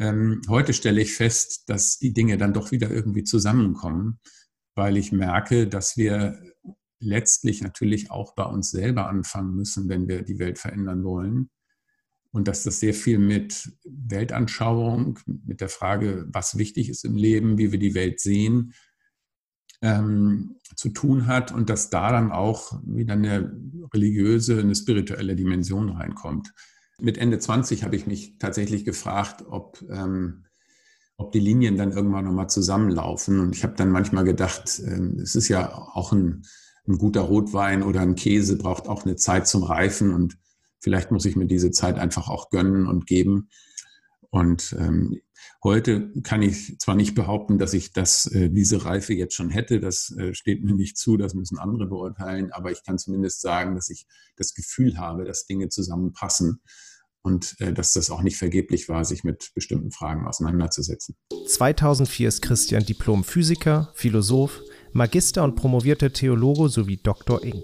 Ähm, 0.00 0.40
heute 0.48 0.72
stelle 0.72 1.00
ich 1.00 1.14
fest, 1.14 1.68
dass 1.68 1.98
die 1.98 2.12
Dinge 2.12 2.38
dann 2.38 2.52
doch 2.52 2.70
wieder 2.70 2.90
irgendwie 2.90 3.24
zusammenkommen, 3.24 4.20
weil 4.74 4.96
ich 4.96 5.12
merke, 5.12 5.66
dass 5.66 5.96
wir 5.96 6.40
letztlich 7.00 7.62
natürlich 7.62 8.10
auch 8.10 8.34
bei 8.34 8.44
uns 8.44 8.70
selber 8.70 9.08
anfangen 9.08 9.54
müssen, 9.54 9.88
wenn 9.88 10.08
wir 10.08 10.22
die 10.22 10.38
Welt 10.38 10.58
verändern 10.58 11.04
wollen 11.04 11.50
und 12.30 12.48
dass 12.48 12.62
das 12.62 12.80
sehr 12.80 12.94
viel 12.94 13.18
mit 13.18 13.72
Weltanschauung, 13.84 15.18
mit 15.26 15.60
der 15.60 15.68
Frage, 15.68 16.26
was 16.30 16.58
wichtig 16.58 16.88
ist 16.88 17.04
im 17.04 17.16
Leben, 17.16 17.58
wie 17.58 17.72
wir 17.72 17.78
die 17.78 17.94
Welt 17.94 18.20
sehen, 18.20 18.74
ähm, 19.80 20.56
zu 20.76 20.90
tun 20.90 21.26
hat 21.26 21.52
und 21.52 21.70
dass 21.70 21.90
da 21.90 22.10
dann 22.10 22.32
auch 22.32 22.80
wieder 22.84 23.14
eine 23.14 23.52
religiöse, 23.94 24.58
eine 24.60 24.74
spirituelle 24.74 25.36
Dimension 25.36 25.90
reinkommt. 25.90 26.52
Mit 27.00 27.16
Ende 27.16 27.38
20 27.38 27.84
habe 27.84 27.96
ich 27.96 28.06
mich 28.06 28.38
tatsächlich 28.38 28.84
gefragt, 28.84 29.44
ob, 29.48 29.82
ähm, 29.88 30.44
ob 31.16 31.32
die 31.32 31.40
Linien 31.40 31.76
dann 31.76 31.92
irgendwann 31.92 32.24
nochmal 32.24 32.50
zusammenlaufen. 32.50 33.40
Und 33.40 33.56
ich 33.56 33.62
habe 33.62 33.74
dann 33.76 33.90
manchmal 33.90 34.24
gedacht, 34.24 34.80
ähm, 34.84 35.18
es 35.20 35.36
ist 35.36 35.48
ja 35.48 35.72
auch 35.72 36.12
ein, 36.12 36.44
ein 36.88 36.98
guter 36.98 37.20
Rotwein 37.20 37.82
oder 37.82 38.00
ein 38.00 38.16
Käse, 38.16 38.58
braucht 38.58 38.88
auch 38.88 39.04
eine 39.04 39.16
Zeit 39.16 39.46
zum 39.46 39.62
Reifen 39.62 40.12
und 40.12 40.38
Vielleicht 40.80 41.10
muss 41.10 41.24
ich 41.24 41.36
mir 41.36 41.46
diese 41.46 41.70
Zeit 41.70 41.98
einfach 41.98 42.28
auch 42.28 42.50
gönnen 42.50 42.86
und 42.86 43.06
geben. 43.06 43.48
Und 44.30 44.76
ähm, 44.78 45.20
heute 45.64 46.12
kann 46.22 46.42
ich 46.42 46.78
zwar 46.78 46.94
nicht 46.94 47.14
behaupten, 47.14 47.58
dass 47.58 47.72
ich 47.72 47.92
das, 47.92 48.26
äh, 48.26 48.50
diese 48.50 48.84
Reife 48.84 49.14
jetzt 49.14 49.34
schon 49.34 49.50
hätte, 49.50 49.80
das 49.80 50.14
äh, 50.18 50.34
steht 50.34 50.62
mir 50.62 50.74
nicht 50.74 50.98
zu, 50.98 51.16
das 51.16 51.34
müssen 51.34 51.58
andere 51.58 51.86
beurteilen, 51.86 52.52
aber 52.52 52.70
ich 52.70 52.84
kann 52.84 52.98
zumindest 52.98 53.40
sagen, 53.40 53.74
dass 53.74 53.88
ich 53.88 54.06
das 54.36 54.52
Gefühl 54.52 54.98
habe, 54.98 55.24
dass 55.24 55.46
Dinge 55.46 55.70
zusammenpassen 55.70 56.60
und 57.22 57.58
äh, 57.60 57.72
dass 57.72 57.94
das 57.94 58.10
auch 58.10 58.22
nicht 58.22 58.36
vergeblich 58.36 58.88
war, 58.88 59.04
sich 59.04 59.24
mit 59.24 59.50
bestimmten 59.54 59.90
Fragen 59.90 60.26
auseinanderzusetzen. 60.26 61.16
2004 61.46 62.28
ist 62.28 62.42
Christian 62.42 62.84
Diplom-Physiker, 62.84 63.92
Philosoph, 63.94 64.60
Magister 64.92 65.44
und 65.44 65.54
promovierter 65.54 66.12
Theologe 66.12 66.68
sowie 66.68 66.98
Dr. 67.02 67.42
Ing. 67.42 67.62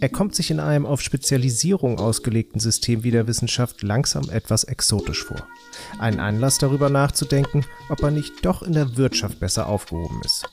Er 0.00 0.08
kommt 0.08 0.34
sich 0.34 0.50
in 0.50 0.60
einem 0.60 0.84
auf 0.84 1.00
Spezialisierung 1.00 1.98
ausgelegten 1.98 2.60
System 2.60 3.02
wie 3.02 3.10
der 3.10 3.26
Wissenschaft 3.26 3.82
langsam 3.82 4.28
etwas 4.28 4.64
exotisch 4.64 5.24
vor. 5.24 5.46
Ein 5.98 6.20
Anlass 6.20 6.58
darüber 6.58 6.90
nachzudenken, 6.90 7.64
ob 7.88 8.02
er 8.02 8.10
nicht 8.10 8.44
doch 8.44 8.62
in 8.62 8.72
der 8.72 8.96
Wirtschaft 8.96 9.40
besser 9.40 9.68
aufgehoben 9.68 10.20
ist. 10.24 10.48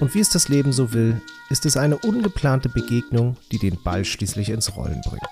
Und 0.00 0.14
wie 0.14 0.20
es 0.20 0.30
das 0.30 0.48
Leben 0.48 0.72
so 0.72 0.92
will, 0.92 1.20
ist 1.50 1.66
es 1.66 1.76
eine 1.76 1.98
ungeplante 1.98 2.68
Begegnung, 2.68 3.36
die 3.50 3.58
den 3.58 3.82
Ball 3.82 4.04
schließlich 4.04 4.50
ins 4.50 4.76
Rollen 4.76 5.00
bringt. 5.02 5.22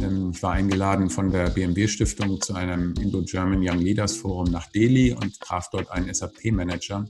Ähm, 0.00 0.30
ich 0.34 0.42
war 0.42 0.52
eingeladen 0.52 1.10
von 1.10 1.30
der 1.30 1.50
BMW 1.50 1.88
Stiftung 1.88 2.40
zu 2.40 2.54
einem 2.54 2.94
Indo-German 3.00 3.60
Young 3.62 3.80
Leaders 3.80 4.16
Forum 4.16 4.50
nach 4.50 4.66
Delhi 4.70 5.12
und 5.12 5.40
traf 5.40 5.68
dort 5.70 5.90
einen 5.90 6.12
SAP-Manager 6.12 7.06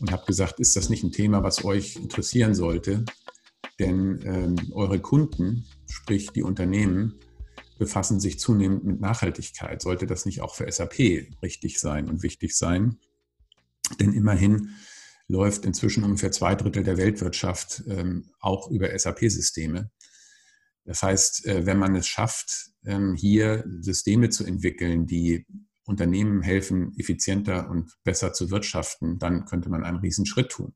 und 0.00 0.12
habe 0.12 0.24
gesagt, 0.26 0.60
ist 0.60 0.76
das 0.76 0.88
nicht 0.88 1.04
ein 1.04 1.12
Thema, 1.12 1.42
was 1.42 1.64
euch 1.64 1.96
interessieren 1.96 2.54
sollte? 2.54 3.04
Denn 3.80 4.20
ähm, 4.24 4.72
eure 4.72 5.00
Kunden, 5.00 5.64
sprich 5.88 6.30
die 6.30 6.42
Unternehmen, 6.42 7.18
befassen 7.78 8.20
sich 8.20 8.38
zunehmend 8.38 8.84
mit 8.84 9.00
Nachhaltigkeit. 9.00 9.80
Sollte 9.80 10.06
das 10.06 10.26
nicht 10.26 10.42
auch 10.42 10.54
für 10.54 10.70
SAP 10.70 10.98
richtig 11.42 11.80
sein 11.80 12.10
und 12.10 12.22
wichtig 12.22 12.54
sein? 12.54 12.98
Denn 13.98 14.12
immerhin 14.12 14.74
läuft 15.28 15.64
inzwischen 15.64 16.04
ungefähr 16.04 16.30
zwei 16.30 16.54
Drittel 16.54 16.82
der 16.84 16.98
Weltwirtschaft 16.98 17.82
ähm, 17.88 18.30
auch 18.38 18.70
über 18.70 18.96
SAP-Systeme. 18.96 19.90
Das 20.84 21.02
heißt, 21.02 21.46
äh, 21.46 21.64
wenn 21.64 21.78
man 21.78 21.96
es 21.96 22.06
schafft, 22.06 22.72
ähm, 22.84 23.14
hier 23.14 23.64
Systeme 23.80 24.28
zu 24.28 24.44
entwickeln, 24.44 25.06
die 25.06 25.46
Unternehmen 25.84 26.42
helfen, 26.42 26.92
effizienter 26.98 27.70
und 27.70 27.96
besser 28.04 28.34
zu 28.34 28.50
wirtschaften, 28.50 29.18
dann 29.18 29.46
könnte 29.46 29.70
man 29.70 29.84
einen 29.84 30.00
Riesenschritt 30.00 30.50
tun. 30.50 30.74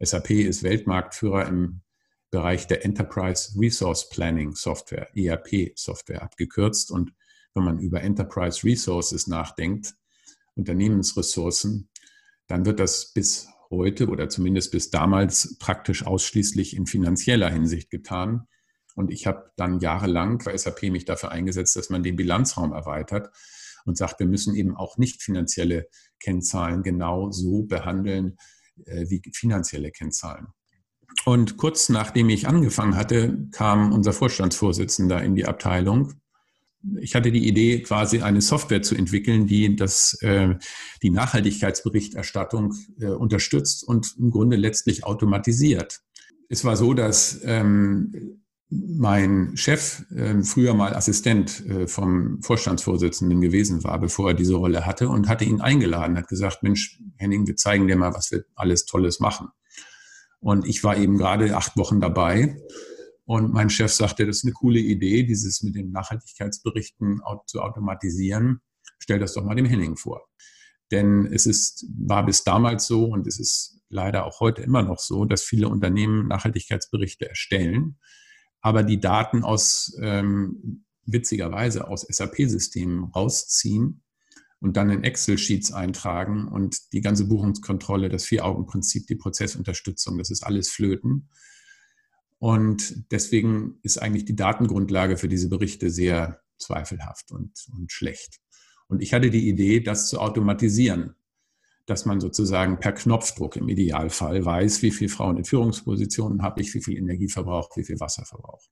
SAP 0.00 0.30
ist 0.30 0.62
Weltmarktführer 0.62 1.46
im 1.46 1.80
Bereich 2.30 2.66
der 2.66 2.84
Enterprise 2.84 3.58
Resource 3.58 4.08
Planning 4.08 4.54
Software, 4.54 5.08
ERP 5.16 5.72
Software 5.76 6.22
abgekürzt. 6.22 6.90
Und 6.90 7.12
wenn 7.54 7.64
man 7.64 7.78
über 7.80 8.02
Enterprise 8.02 8.64
Resources 8.64 9.26
nachdenkt, 9.26 9.94
Unternehmensressourcen, 10.54 11.88
dann 12.46 12.64
wird 12.66 12.80
das 12.80 13.12
bis 13.12 13.48
heute 13.70 14.08
oder 14.08 14.28
zumindest 14.28 14.72
bis 14.72 14.90
damals 14.90 15.56
praktisch 15.58 16.04
ausschließlich 16.04 16.76
in 16.76 16.86
finanzieller 16.86 17.50
Hinsicht 17.50 17.90
getan. 17.90 18.46
Und 18.96 19.10
ich 19.10 19.26
habe 19.26 19.50
dann 19.56 19.80
jahrelang 19.80 20.38
bei 20.44 20.56
SAP 20.56 20.84
mich 20.84 21.04
dafür 21.04 21.30
eingesetzt, 21.30 21.76
dass 21.76 21.90
man 21.90 22.02
den 22.02 22.16
Bilanzraum 22.16 22.72
erweitert 22.72 23.30
und 23.84 23.96
sagt, 23.96 24.20
wir 24.20 24.26
müssen 24.26 24.54
eben 24.54 24.76
auch 24.76 24.98
nicht 24.98 25.22
finanzielle 25.22 25.88
Kennzahlen 26.18 26.82
genau 26.82 27.30
so 27.30 27.62
behandeln 27.62 28.36
äh, 28.84 29.08
wie 29.08 29.22
finanzielle 29.32 29.90
Kennzahlen. 29.90 30.48
Und 31.24 31.56
kurz 31.56 31.88
nachdem 31.88 32.28
ich 32.28 32.48
angefangen 32.48 32.96
hatte, 32.96 33.46
kam 33.52 33.92
unser 33.92 34.12
Vorstandsvorsitzender 34.12 35.22
in 35.22 35.34
die 35.34 35.46
Abteilung. 35.46 36.14
Ich 36.98 37.14
hatte 37.14 37.30
die 37.30 37.46
Idee, 37.46 37.82
quasi 37.82 38.22
eine 38.22 38.40
Software 38.40 38.80
zu 38.80 38.94
entwickeln, 38.94 39.46
die 39.46 39.76
das, 39.76 40.16
äh, 40.22 40.54
die 41.02 41.10
Nachhaltigkeitsberichterstattung 41.10 42.74
äh, 43.00 43.08
unterstützt 43.08 43.86
und 43.86 44.14
im 44.18 44.30
Grunde 44.30 44.56
letztlich 44.56 45.04
automatisiert. 45.04 46.00
Es 46.48 46.64
war 46.64 46.76
so, 46.76 46.94
dass 46.94 47.40
ähm, 47.44 48.40
mein 48.70 49.56
Chef 49.56 50.04
äh, 50.10 50.42
früher 50.42 50.74
mal 50.74 50.94
Assistent 50.94 51.66
äh, 51.66 51.86
vom 51.86 52.40
Vorstandsvorsitzenden 52.40 53.40
gewesen 53.40 53.84
war, 53.84 53.98
bevor 54.00 54.30
er 54.30 54.34
diese 54.34 54.54
Rolle 54.54 54.86
hatte 54.86 55.08
und 55.08 55.28
hatte 55.28 55.44
ihn 55.44 55.60
eingeladen, 55.60 56.16
hat 56.16 56.28
gesagt, 56.28 56.62
Mensch, 56.62 57.00
Henning, 57.16 57.46
wir 57.46 57.56
zeigen 57.56 57.88
dir 57.88 57.96
mal, 57.96 58.14
was 58.14 58.30
wir 58.30 58.44
alles 58.54 58.86
Tolles 58.86 59.20
machen. 59.20 59.48
Und 60.40 60.66
ich 60.66 60.82
war 60.82 60.96
eben 60.96 61.18
gerade 61.18 61.56
acht 61.56 61.76
Wochen 61.76 62.00
dabei. 62.00 62.56
Und 63.24 63.52
mein 63.52 63.70
Chef 63.70 63.92
sagte, 63.92 64.26
das 64.26 64.38
ist 64.38 64.44
eine 64.44 64.54
coole 64.54 64.80
Idee, 64.80 65.22
dieses 65.22 65.62
mit 65.62 65.76
den 65.76 65.92
Nachhaltigkeitsberichten 65.92 67.20
zu 67.46 67.60
automatisieren. 67.60 68.60
Stell 68.98 69.18
das 69.18 69.34
doch 69.34 69.44
mal 69.44 69.54
dem 69.54 69.66
Henning 69.66 69.96
vor. 69.96 70.26
Denn 70.90 71.26
es 71.26 71.46
ist, 71.46 71.86
war 71.96 72.26
bis 72.26 72.42
damals 72.42 72.86
so 72.86 73.04
und 73.04 73.26
es 73.26 73.38
ist 73.38 73.80
leider 73.88 74.26
auch 74.26 74.40
heute 74.40 74.62
immer 74.62 74.82
noch 74.82 74.98
so, 74.98 75.24
dass 75.24 75.42
viele 75.42 75.68
Unternehmen 75.68 76.26
Nachhaltigkeitsberichte 76.26 77.28
erstellen, 77.28 77.98
aber 78.60 78.82
die 78.82 79.00
Daten 79.00 79.44
aus, 79.44 79.96
ähm, 80.00 80.84
witzigerweise 81.06 81.88
aus 81.88 82.02
SAP-Systemen 82.02 83.04
rausziehen 83.04 84.02
und 84.60 84.76
dann 84.76 84.90
in 84.90 85.04
Excel-Sheets 85.04 85.72
eintragen 85.72 86.46
und 86.48 86.92
die 86.92 87.00
ganze 87.00 87.26
Buchungskontrolle, 87.26 88.08
das 88.08 88.24
Vier-Augen-Prinzip, 88.24 89.06
die 89.06 89.16
Prozessunterstützung, 89.16 90.18
das 90.18 90.30
ist 90.30 90.42
alles 90.42 90.70
flöten. 90.70 91.28
Und 92.38 93.10
deswegen 93.10 93.78
ist 93.82 93.98
eigentlich 93.98 94.24
die 94.24 94.36
Datengrundlage 94.36 95.16
für 95.16 95.28
diese 95.28 95.48
Berichte 95.48 95.90
sehr 95.90 96.40
zweifelhaft 96.58 97.32
und, 97.32 97.52
und 97.72 97.90
schlecht. 97.90 98.40
Und 98.88 99.02
ich 99.02 99.14
hatte 99.14 99.30
die 99.30 99.48
Idee, 99.48 99.80
das 99.80 100.08
zu 100.08 100.20
automatisieren, 100.20 101.14
dass 101.86 102.04
man 102.04 102.20
sozusagen 102.20 102.78
per 102.78 102.92
Knopfdruck 102.92 103.56
im 103.56 103.68
Idealfall 103.68 104.44
weiß, 104.44 104.82
wie 104.82 104.90
viele 104.90 105.10
Frauen 105.10 105.38
in 105.38 105.44
Führungspositionen 105.44 106.42
habe 106.42 106.60
ich, 106.60 106.74
wie 106.74 106.82
viel 106.82 106.98
Energieverbrauch, 106.98 107.76
wie 107.76 107.84
viel 107.84 107.98
Wasserverbrauch. 107.98 108.62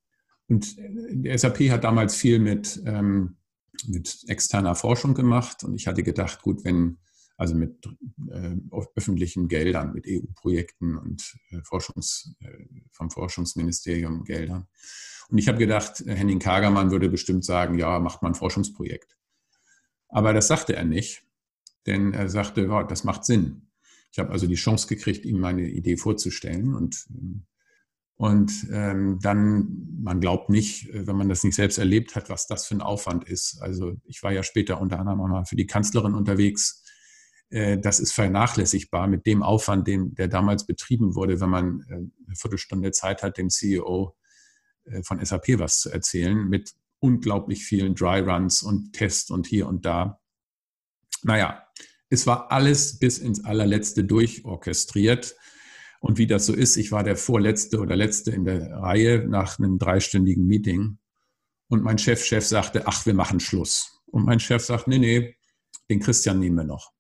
Und 0.48 0.77
der 0.79 1.38
SAP 1.38 1.70
hat 1.70 1.85
damals 1.85 2.14
viel 2.14 2.38
mit 2.38 2.83
ähm, 2.87 3.38
mit 3.87 4.25
externer 4.29 4.75
Forschung 4.75 5.14
gemacht 5.14 5.64
und 5.64 5.75
ich 5.75 5.87
hatte 5.87 6.03
gedacht, 6.03 6.43
gut, 6.43 6.64
wenn, 6.64 6.99
also 7.37 7.55
mit 7.55 7.87
äh, 8.31 8.57
öffentlichen 8.97 9.49
Geldern, 9.49 9.93
mit 9.93 10.07
EU-Projekten 10.07 10.97
und 10.97 11.38
äh, 11.51 11.61
Forschungs, 11.62 12.35
äh, 12.41 12.64
vom 12.91 13.11
Forschungsministerium 13.11 14.25
Geldern. 14.25 14.67
Und 15.29 15.38
ich 15.38 15.49
habe 15.49 15.59
gedacht, 15.59 16.03
Henning 16.07 16.38
Kagermann 16.38 16.91
würde 16.91 17.09
bestimmt 17.09 17.45
sagen, 17.45 17.79
ja, 17.79 17.99
macht 17.99 18.23
mal 18.23 18.31
ein 18.31 18.35
Forschungsprojekt. 18.35 19.17
Aber 20.09 20.33
das 20.33 20.49
sagte 20.49 20.75
er 20.75 20.85
nicht, 20.85 21.23
denn 21.87 22.14
er 22.14 22.29
sagte, 22.29 22.62
ja, 22.62 22.83
das 22.83 23.05
macht 23.05 23.25
Sinn. 23.25 23.69
Ich 24.11 24.19
habe 24.19 24.31
also 24.31 24.47
die 24.47 24.55
Chance 24.55 24.88
gekriegt, 24.88 25.25
ihm 25.25 25.38
meine 25.38 25.69
Idee 25.69 25.97
vorzustellen 25.97 26.75
und 26.75 27.07
ähm, 27.11 27.45
und 28.18 28.66
ähm, 28.72 29.20
dann, 29.22 29.87
man 30.02 30.20
glaubt 30.20 30.50
nicht, 30.50 30.88
äh, 30.88 31.07
wenn 31.07 31.16
man 31.16 31.28
das 31.28 31.44
nicht 31.44 31.54
selbst 31.54 31.78
erlebt 31.78 32.16
hat, 32.16 32.28
was 32.28 32.48
das 32.48 32.66
für 32.66 32.74
ein 32.74 32.83
Aufwand 32.83 33.24
ist. 33.24 33.62
Also 33.62 33.94
ich 34.04 34.24
war 34.24 34.33
ja 34.33 34.42
später 34.42 34.81
unter 34.81 34.98
anderem 34.98 35.18
mal 35.18 35.44
für 35.44 35.54
die 35.54 35.68
Kanzlerin 35.68 36.14
unterwegs. 36.14 36.83
Äh, 37.50 37.78
das 37.78 38.00
ist 38.00 38.12
vernachlässigbar 38.12 39.07
mit 39.07 39.24
dem 39.24 39.44
Aufwand, 39.44 39.87
den, 39.87 40.16
der 40.16 40.26
damals 40.26 40.66
betrieben 40.66 41.14
wurde, 41.14 41.40
wenn 41.40 41.48
man 41.48 41.81
äh, 41.88 41.94
eine 41.94 42.35
Viertelstunde 42.35 42.90
Zeit 42.90 43.22
hat, 43.22 43.38
dem 43.38 43.50
CEO 43.50 44.16
äh, 44.87 45.04
von 45.04 45.24
SAP 45.24 45.61
was 45.61 45.78
zu 45.78 45.90
erzählen, 45.90 46.48
mit 46.48 46.74
unglaublich 46.98 47.64
vielen 47.64 47.94
Dry 47.94 48.18
Runs 48.18 48.62
und 48.64 48.94
Tests 48.94 49.31
und 49.31 49.46
hier 49.46 49.68
und 49.68 49.87
da. 49.87 50.20
Naja, 51.22 51.64
es 52.11 52.26
war 52.26 52.50
alles 52.50 52.98
bis 52.98 53.18
ins 53.18 53.44
allerletzte 53.44 54.02
durchorchestriert. 54.02 55.37
Und 56.01 56.19
wie 56.19 56.27
das 56.27 56.47
so 56.47 56.55
ist, 56.55 56.77
ich 56.77 56.93
war 56.93 57.03
der 57.03 57.17
Vorletzte 57.17 57.81
oder 57.81 57.97
Letzte 57.97 58.31
in 58.31 58.45
der 58.45 58.71
Reihe 58.71 59.27
nach 59.29 59.59
einem 59.59 59.79
dreistündigen 59.79 60.47
Meeting. 60.47 60.99
Und 61.69 61.83
mein 61.83 61.99
Chef, 61.99 62.25
Chef 62.25 62.47
sagte, 62.47 62.87
ach, 62.87 63.05
wir 63.05 63.15
machen 63.15 63.41
Schluss. 63.41 64.01
Und 64.07 64.25
mein 64.25 64.41
Chef 64.41 64.65
sagt, 64.65 64.87
nee, 64.87 64.99
nee, 64.99 65.37
den 65.91 66.01
Christian 66.01 66.39
nehmen 66.39 66.57
wir 66.57 66.65
noch. 66.65 66.93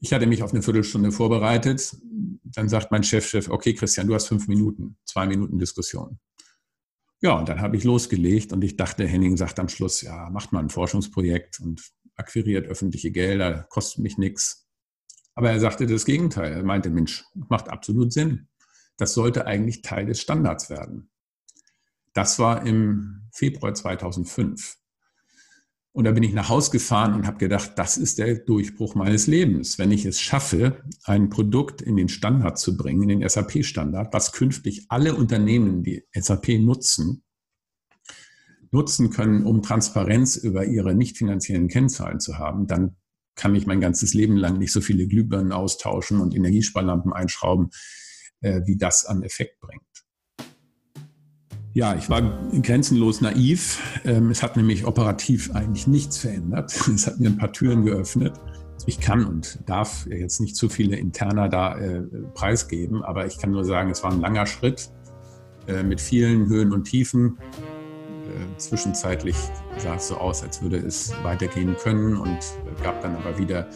Ich 0.00 0.12
hatte 0.12 0.26
mich 0.26 0.42
auf 0.42 0.52
eine 0.52 0.62
Viertelstunde 0.62 1.12
vorbereitet. 1.12 1.96
Dann 2.44 2.68
sagt 2.68 2.90
mein 2.90 3.02
Chef, 3.02 3.26
Chef, 3.26 3.48
okay, 3.48 3.74
Christian, 3.74 4.06
du 4.06 4.14
hast 4.14 4.26
fünf 4.26 4.48
Minuten, 4.48 4.96
zwei 5.04 5.26
Minuten 5.26 5.58
Diskussion. 5.58 6.18
Ja, 7.20 7.36
und 7.36 7.48
dann 7.48 7.60
habe 7.60 7.76
ich 7.76 7.82
losgelegt 7.82 8.52
und 8.52 8.62
ich 8.62 8.76
dachte, 8.76 9.06
Henning 9.06 9.36
sagt 9.36 9.58
am 9.58 9.68
Schluss, 9.68 10.02
ja, 10.02 10.30
macht 10.30 10.52
mal 10.52 10.60
ein 10.60 10.70
Forschungsprojekt 10.70 11.58
und 11.60 11.82
akquiriert 12.14 12.68
öffentliche 12.68 13.10
Gelder, 13.10 13.66
kostet 13.70 14.02
mich 14.02 14.18
nichts. 14.18 14.67
Aber 15.38 15.52
er 15.52 15.60
sagte 15.60 15.86
das 15.86 16.04
Gegenteil. 16.04 16.52
Er 16.52 16.64
meinte, 16.64 16.90
Mensch, 16.90 17.24
macht 17.48 17.68
absolut 17.68 18.12
Sinn. 18.12 18.48
Das 18.96 19.14
sollte 19.14 19.46
eigentlich 19.46 19.82
Teil 19.82 20.04
des 20.04 20.20
Standards 20.20 20.68
werden. 20.68 21.12
Das 22.12 22.40
war 22.40 22.66
im 22.66 23.28
Februar 23.30 23.72
2005. 23.72 24.78
Und 25.92 26.06
da 26.06 26.10
bin 26.10 26.24
ich 26.24 26.32
nach 26.32 26.48
Hause 26.48 26.72
gefahren 26.72 27.14
und 27.14 27.28
habe 27.28 27.38
gedacht, 27.38 27.74
das 27.76 27.98
ist 27.98 28.18
der 28.18 28.34
Durchbruch 28.34 28.96
meines 28.96 29.28
Lebens. 29.28 29.78
Wenn 29.78 29.92
ich 29.92 30.04
es 30.06 30.20
schaffe, 30.20 30.82
ein 31.04 31.28
Produkt 31.28 31.82
in 31.82 31.94
den 31.94 32.08
Standard 32.08 32.58
zu 32.58 32.76
bringen, 32.76 33.08
in 33.08 33.20
den 33.20 33.28
SAP-Standard, 33.28 34.12
was 34.12 34.32
künftig 34.32 34.86
alle 34.88 35.14
Unternehmen, 35.14 35.84
die 35.84 36.02
SAP 36.12 36.48
nutzen, 36.58 37.22
nutzen 38.72 39.10
können, 39.10 39.46
um 39.46 39.62
Transparenz 39.62 40.34
über 40.34 40.64
ihre 40.64 40.96
nicht 40.96 41.16
finanziellen 41.16 41.68
Kennzahlen 41.68 42.18
zu 42.18 42.38
haben, 42.38 42.66
dann 42.66 42.96
kann 43.38 43.54
ich 43.54 43.66
mein 43.66 43.80
ganzes 43.80 44.12
Leben 44.12 44.36
lang 44.36 44.58
nicht 44.58 44.72
so 44.72 44.80
viele 44.82 45.06
Glühbirnen 45.06 45.52
austauschen 45.52 46.20
und 46.20 46.34
Energiesparlampen 46.34 47.12
einschrauben, 47.12 47.70
äh, 48.40 48.60
wie 48.66 48.76
das 48.76 49.06
an 49.06 49.22
Effekt 49.22 49.60
bringt. 49.60 49.82
Ja, 51.72 51.94
ich 51.94 52.10
war 52.10 52.22
grenzenlos 52.60 53.20
naiv. 53.20 54.00
Ähm, 54.04 54.30
es 54.30 54.42
hat 54.42 54.56
nämlich 54.56 54.84
operativ 54.84 55.54
eigentlich 55.54 55.86
nichts 55.86 56.18
verändert. 56.18 56.72
Es 56.94 57.06
hat 57.06 57.20
mir 57.20 57.28
ein 57.28 57.38
paar 57.38 57.52
Türen 57.52 57.84
geöffnet. 57.84 58.34
Ich 58.86 59.00
kann 59.00 59.24
und 59.24 59.60
darf 59.66 60.06
jetzt 60.06 60.40
nicht 60.40 60.56
zu 60.56 60.68
viele 60.68 60.96
Interner 60.96 61.48
da 61.48 61.78
äh, 61.78 62.02
preisgeben, 62.34 63.02
aber 63.02 63.26
ich 63.26 63.38
kann 63.38 63.50
nur 63.50 63.64
sagen, 63.64 63.90
es 63.90 64.02
war 64.02 64.12
ein 64.12 64.20
langer 64.20 64.46
Schritt 64.46 64.90
äh, 65.66 65.82
mit 65.82 66.00
vielen 66.00 66.48
Höhen 66.48 66.72
und 66.72 66.84
Tiefen. 66.84 67.38
Äh, 68.28 68.58
zwischenzeitlich 68.58 69.36
sah 69.78 69.94
es 69.94 70.08
so 70.08 70.16
aus, 70.16 70.42
als 70.42 70.62
würde 70.62 70.76
es 70.76 71.12
weitergehen 71.22 71.76
können 71.82 72.16
und 72.16 72.38
gab 72.82 73.00
dann 73.00 73.16
aber 73.16 73.38
wieder 73.38 73.68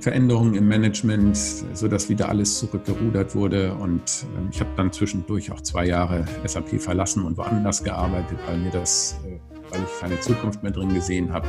Veränderungen 0.00 0.54
im 0.54 0.66
Management, 0.66 1.36
sodass 1.74 2.08
wieder 2.08 2.28
alles 2.28 2.58
zurückgerudert 2.58 3.34
wurde. 3.34 3.74
Und 3.74 4.24
ähm, 4.36 4.48
ich 4.50 4.60
habe 4.60 4.70
dann 4.76 4.92
zwischendurch 4.92 5.52
auch 5.52 5.60
zwei 5.60 5.86
Jahre 5.86 6.24
SAP 6.46 6.80
verlassen 6.80 7.24
und 7.24 7.36
woanders 7.36 7.84
gearbeitet, 7.84 8.38
weil 8.46 8.58
mir 8.58 8.70
das, 8.70 9.20
äh, 9.26 9.38
weil 9.70 9.80
ich 9.82 10.00
keine 10.00 10.18
Zukunft 10.20 10.62
mehr 10.62 10.72
drin 10.72 10.92
gesehen 10.94 11.32
habe. 11.32 11.46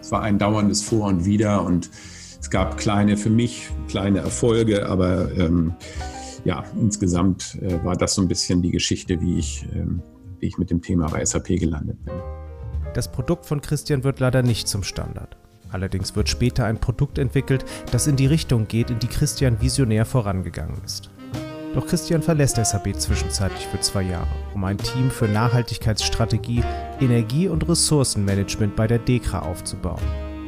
Es 0.00 0.10
war 0.10 0.22
ein 0.22 0.38
dauerndes 0.38 0.82
Vor 0.82 1.06
und 1.08 1.24
Wider 1.24 1.62
und 1.64 1.90
es 2.40 2.50
gab 2.50 2.78
kleine, 2.78 3.16
für 3.16 3.30
mich 3.30 3.68
kleine 3.88 4.20
Erfolge, 4.20 4.88
aber 4.88 5.30
ähm, 5.36 5.74
ja, 6.44 6.64
insgesamt 6.80 7.58
äh, 7.60 7.84
war 7.84 7.96
das 7.96 8.14
so 8.14 8.22
ein 8.22 8.28
bisschen 8.28 8.62
die 8.62 8.70
Geschichte, 8.70 9.20
wie 9.20 9.38
ich, 9.38 9.66
ähm, 9.74 10.00
wie 10.40 10.46
ich 10.46 10.58
mit 10.58 10.70
dem 10.70 10.82
Thema 10.82 11.06
bei 11.08 11.24
SAP 11.24 11.46
gelandet 11.58 12.04
bin. 12.04 12.14
Das 12.94 13.10
Produkt 13.10 13.46
von 13.46 13.60
Christian 13.60 14.04
wird 14.04 14.20
leider 14.20 14.42
nicht 14.42 14.68
zum 14.68 14.82
Standard. 14.82 15.36
Allerdings 15.70 16.16
wird 16.16 16.28
später 16.28 16.64
ein 16.64 16.78
Produkt 16.78 17.18
entwickelt, 17.18 17.64
das 17.92 18.06
in 18.06 18.16
die 18.16 18.26
Richtung 18.26 18.68
geht, 18.68 18.90
in 18.90 18.98
die 18.98 19.08
Christian 19.08 19.60
visionär 19.60 20.04
vorangegangen 20.04 20.80
ist. 20.84 21.10
Doch 21.74 21.86
Christian 21.86 22.22
verlässt 22.22 22.56
SAP 22.56 22.98
zwischenzeitlich 22.98 23.66
für 23.66 23.80
zwei 23.80 24.02
Jahre, 24.02 24.28
um 24.54 24.64
ein 24.64 24.78
Team 24.78 25.10
für 25.10 25.28
Nachhaltigkeitsstrategie, 25.28 26.62
Energie- 27.00 27.48
und 27.48 27.68
Ressourcenmanagement 27.68 28.74
bei 28.76 28.86
der 28.86 28.98
DEKRA 28.98 29.40
aufzubauen. 29.40 30.00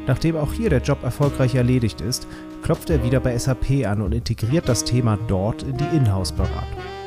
Nachdem 0.06 0.36
auch 0.36 0.54
hier 0.54 0.70
der 0.70 0.80
Job 0.80 1.04
erfolgreich 1.04 1.54
erledigt 1.54 2.00
ist, 2.00 2.26
klopft 2.62 2.88
er 2.88 3.04
wieder 3.04 3.20
bei 3.20 3.36
SAP 3.36 3.84
an 3.84 4.00
und 4.00 4.12
integriert 4.12 4.66
das 4.66 4.84
Thema 4.84 5.18
dort 5.28 5.64
in 5.64 5.76
die 5.76 5.96
Inhouse-Beratung. 5.96 6.97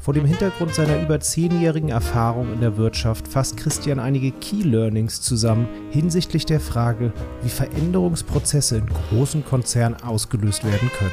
Vor 0.00 0.14
dem 0.14 0.24
Hintergrund 0.24 0.74
seiner 0.74 1.02
über 1.02 1.18
zehnjährigen 1.20 1.88
Erfahrung 1.88 2.52
in 2.52 2.60
der 2.60 2.76
Wirtschaft 2.76 3.26
fasst 3.26 3.56
Christian 3.56 3.98
einige 3.98 4.30
Key 4.30 4.62
Learnings 4.62 5.20
zusammen 5.20 5.68
hinsichtlich 5.90 6.46
der 6.46 6.60
Frage, 6.60 7.12
wie 7.42 7.48
Veränderungsprozesse 7.48 8.78
in 8.78 8.86
großen 8.86 9.44
Konzernen 9.44 10.00
ausgelöst 10.02 10.64
werden 10.64 10.88
können. 10.96 11.10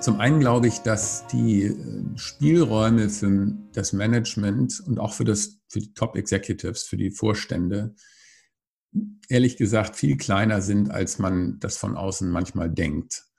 Zum 0.00 0.18
einen 0.18 0.40
glaube 0.40 0.66
ich, 0.66 0.78
dass 0.78 1.26
die 1.28 1.64
äh, 1.64 2.04
Spielräume 2.16 3.08
für 3.08 3.52
das 3.72 3.92
Management 3.92 4.82
und 4.86 4.98
auch 4.98 5.12
für, 5.12 5.24
das, 5.24 5.60
für 5.68 5.78
die 5.78 5.94
Top 5.94 6.16
Executives, 6.16 6.82
für 6.82 6.96
die 6.96 7.10
Vorstände, 7.10 7.94
ehrlich 9.28 9.56
gesagt 9.56 9.96
viel 9.96 10.16
kleiner 10.16 10.60
sind, 10.62 10.90
als 10.90 11.18
man 11.18 11.60
das 11.60 11.76
von 11.76 11.96
außen 11.96 12.30
manchmal 12.30 12.70
denkt. 12.70 13.29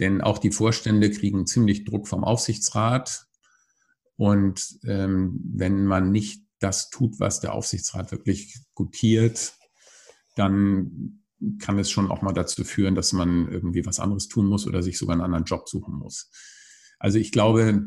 Denn 0.00 0.20
auch 0.20 0.38
die 0.38 0.50
Vorstände 0.50 1.10
kriegen 1.10 1.46
ziemlich 1.46 1.84
Druck 1.84 2.08
vom 2.08 2.24
Aufsichtsrat. 2.24 3.26
Und 4.16 4.78
ähm, 4.84 5.40
wenn 5.44 5.84
man 5.84 6.10
nicht 6.10 6.44
das 6.58 6.90
tut, 6.90 7.20
was 7.20 7.40
der 7.40 7.52
Aufsichtsrat 7.52 8.10
wirklich 8.10 8.58
gutiert, 8.74 9.54
dann 10.36 11.20
kann 11.58 11.78
es 11.78 11.90
schon 11.90 12.10
auch 12.10 12.22
mal 12.22 12.32
dazu 12.32 12.64
führen, 12.64 12.94
dass 12.94 13.12
man 13.12 13.48
irgendwie 13.50 13.84
was 13.84 14.00
anderes 14.00 14.28
tun 14.28 14.46
muss 14.46 14.66
oder 14.66 14.82
sich 14.82 14.98
sogar 14.98 15.14
einen 15.14 15.24
anderen 15.24 15.44
Job 15.44 15.68
suchen 15.68 15.94
muss. 15.94 16.30
Also 16.98 17.18
ich 17.18 17.32
glaube, 17.32 17.86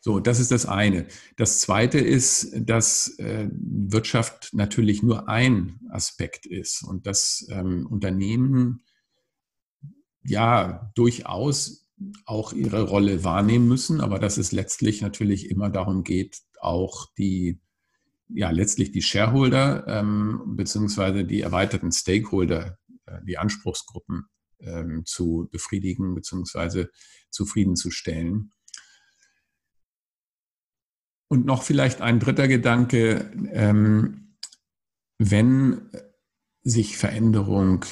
So, 0.00 0.20
das 0.20 0.38
ist 0.38 0.52
das 0.52 0.64
eine. 0.64 1.08
Das 1.36 1.58
zweite 1.58 1.98
ist, 1.98 2.52
dass 2.54 3.18
äh, 3.18 3.50
Wirtschaft 3.52 4.54
natürlich 4.54 5.02
nur 5.02 5.28
ein 5.28 5.80
Aspekt 5.90 6.46
ist 6.46 6.84
und 6.84 7.06
dass 7.06 7.46
ähm, 7.50 7.86
Unternehmen 7.86 8.84
ja 10.22 10.92
durchaus 10.94 11.89
auch 12.24 12.52
ihre 12.52 12.82
Rolle 12.82 13.24
wahrnehmen 13.24 13.68
müssen, 13.68 14.00
aber 14.00 14.18
dass 14.18 14.38
es 14.38 14.52
letztlich 14.52 15.02
natürlich 15.02 15.50
immer 15.50 15.70
darum 15.70 16.02
geht, 16.02 16.40
auch 16.60 17.06
die, 17.18 17.60
ja, 18.28 18.50
letztlich 18.50 18.92
die 18.92 19.02
Shareholder 19.02 19.86
ähm, 19.86 20.56
beziehungsweise 20.56 21.24
die 21.24 21.40
erweiterten 21.40 21.92
Stakeholder, 21.92 22.78
äh, 23.06 23.18
die 23.24 23.38
Anspruchsgruppen 23.38 24.26
ähm, 24.60 25.02
zu 25.04 25.48
befriedigen 25.50 26.14
beziehungsweise 26.14 26.90
zufriedenzustellen. 27.30 28.52
Und 31.28 31.46
noch 31.46 31.62
vielleicht 31.62 32.00
ein 32.00 32.18
dritter 32.18 32.48
Gedanke, 32.48 33.30
ähm, 33.52 34.36
wenn 35.18 35.90
sich 36.62 36.96
Veränderung 36.96 37.84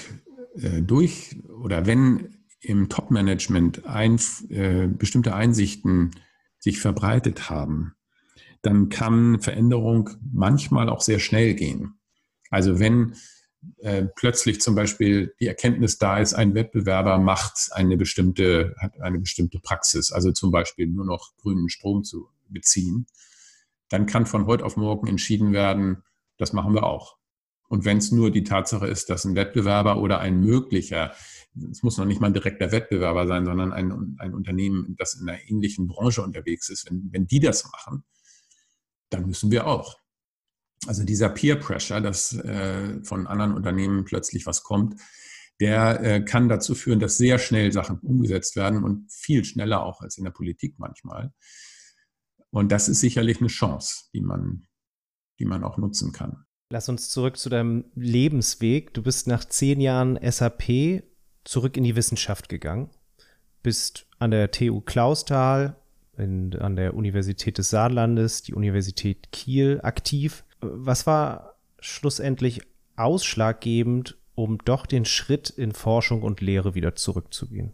äh, 0.55 0.83
durch 0.83 1.37
oder 1.49 1.87
wenn 1.87 2.38
im 2.61 2.89
Top-Management 2.89 3.87
ein, 3.87 4.21
äh, 4.51 4.87
bestimmte 4.89 5.35
Einsichten 5.35 6.11
sich 6.59 6.81
verbreitet 6.81 7.51
haben, 7.51 7.95
dann 8.63 8.89
kann 8.89 9.41
Veränderung 9.41 10.11
manchmal 10.33 10.89
auch 10.89 11.01
sehr 11.01 11.21
schnell 11.21 11.55
gehen. 11.55 12.01
Also 12.51 12.81
wenn 12.81 13.15
äh, 13.79 14.07
plötzlich 14.17 14.61
zum 14.61 14.75
Beispiel 14.75 15.35
die 15.41 15.47
Erkenntnis 15.47 15.99
da 15.99 16.19
ist, 16.19 16.35
ein 16.35 16.55
Wettbewerber 16.55 17.19
macht 17.19 17.71
eine 17.73 17.97
bestimmte, 17.97 18.75
hat 18.79 19.01
eine 19.01 19.19
bestimmte 19.19 19.61
Praxis, 19.61 20.13
also 20.13 20.33
zum 20.33 20.51
Beispiel 20.51 20.87
nur 20.87 21.05
noch 21.05 21.37
grünen 21.37 21.69
Strom 21.69 22.05
zu 22.05 22.29
beziehen, 22.49 23.07
dann 23.89 24.07
kann 24.07 24.27
von 24.27 24.47
heute 24.47 24.65
auf 24.65 24.77
morgen 24.77 25.07
entschieden 25.07 25.53
werden, 25.53 26.03
das 26.37 26.53
machen 26.53 26.75
wir 26.75 26.85
auch. 26.85 27.17
Und 27.69 27.85
wenn 27.85 27.99
es 27.99 28.13
nur 28.13 28.31
die 28.31 28.45
Tatsache 28.45 28.87
ist, 28.87 29.11
dass 29.11 29.25
ein 29.25 29.35
Wettbewerber 29.35 29.99
oder 29.99 30.21
ein 30.21 30.41
möglicher, 30.41 31.13
es 31.71 31.83
muss 31.83 31.97
noch 31.97 32.05
nicht 32.05 32.21
mal 32.21 32.29
ein 32.29 32.35
direkter 32.35 32.73
Wettbewerber 32.73 33.27
sein, 33.27 33.45
sondern 33.45 33.73
ein, 33.73 34.17
ein 34.19 34.35
Unternehmen, 34.35 34.97
das 34.99 35.15
in 35.15 35.29
einer 35.29 35.41
ähnlichen 35.49 35.89
Branche 35.89 36.23
unterwegs 36.23 36.69
ist, 36.69 36.91
wenn, 36.91 37.09
wenn 37.13 37.27
die 37.27 37.41
das 37.41 37.71
machen, 37.71 38.05
dann 39.11 39.27
müssen 39.27 39.51
wir 39.51 39.67
auch. 39.67 39.99
Also 40.87 41.05
dieser 41.05 41.29
Peer 41.29 41.57
Pressure, 41.57 42.01
dass 42.01 42.35
äh, 42.35 43.03
von 43.03 43.27
anderen 43.27 43.55
Unternehmen 43.55 44.05
plötzlich 44.05 44.47
was 44.47 44.63
kommt, 44.63 45.01
der 45.61 46.01
äh, 46.03 46.21
kann 46.25 46.49
dazu 46.49 46.75
führen, 46.75 47.01
dass 47.01 47.19
sehr 47.19 47.39
schnell 47.39 47.73
Sachen 47.73 47.99
umgesetzt 47.99 48.55
werden 48.55 48.85
und 48.85 49.11
viel 49.13 49.45
schneller 49.45 49.83
auch 49.83 50.01
als 50.01 50.17
in 50.17 50.25
der 50.25 50.31
Politik 50.31 50.75
manchmal. 50.79 51.33
Und 52.51 52.71
das 52.71 52.89
ist 52.89 53.01
sicherlich 53.01 53.41
eine 53.41 53.49
Chance, 53.49 54.05
die 54.15 54.21
man, 54.21 54.67
die 55.39 55.45
man 55.45 55.65
auch 55.65 55.77
nutzen 55.79 56.13
kann. 56.13 56.45
Lass 56.71 56.89
uns 56.89 57.09
zurück 57.09 57.39
zu 57.39 57.49
deinem 57.49 57.87
Lebensweg. 57.95 58.93
Du 58.95 59.03
bist 59.03 59.27
nach 59.27 59.45
zehn 59.45 59.81
Jahren 59.81 60.19
SAP 60.23 61.03
zurück 61.49 61.79
in 61.79 61.85
die 61.85 61.97
Wissenschaft 61.97 62.49
gegangen, 62.51 62.91
bist 63.63 64.07
an 64.19 64.31
der 64.31 64.51
TU 64.51 64.83
Clausthal 64.83 65.77
in, 66.19 66.55
an 66.57 66.77
der 66.77 66.95
Universität 66.95 67.57
des 67.57 67.71
Saarlandes, 67.71 68.43
die 68.43 68.55
Universität 68.55 69.33
Kiel 69.33 69.81
aktiv. 69.83 70.45
Was 70.61 71.07
war 71.07 71.55
schlussendlich 71.81 72.61
ausschlaggebend, 72.97 74.19
um 74.35 74.59
doch 74.59 74.85
den 74.85 75.07
Schritt 75.07 75.49
in 75.49 75.73
Forschung 75.73 76.23
und 76.23 76.43
Lehre 76.43 76.75
wieder 76.75 76.95
zurückzugehen? 76.95 77.73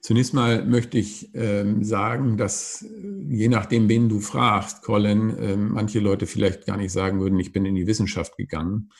Zunächst 0.00 0.34
mal 0.34 0.64
möchte 0.64 0.98
ich 0.98 1.34
ähm, 1.34 1.82
sagen, 1.84 2.36
dass 2.36 2.82
äh, 2.82 2.88
je 3.28 3.48
nachdem, 3.48 3.88
wen 3.88 4.08
du 4.08 4.20
fragst, 4.20 4.82
Colin, 4.82 5.30
äh, 5.38 5.56
manche 5.56 6.00
Leute 6.00 6.26
vielleicht 6.26 6.66
gar 6.66 6.76
nicht 6.76 6.92
sagen 6.92 7.20
würden, 7.20 7.38
ich 7.38 7.52
bin 7.52 7.64
in 7.64 7.74
die 7.74 7.86
Wissenschaft 7.86 8.36
gegangen. 8.36 8.90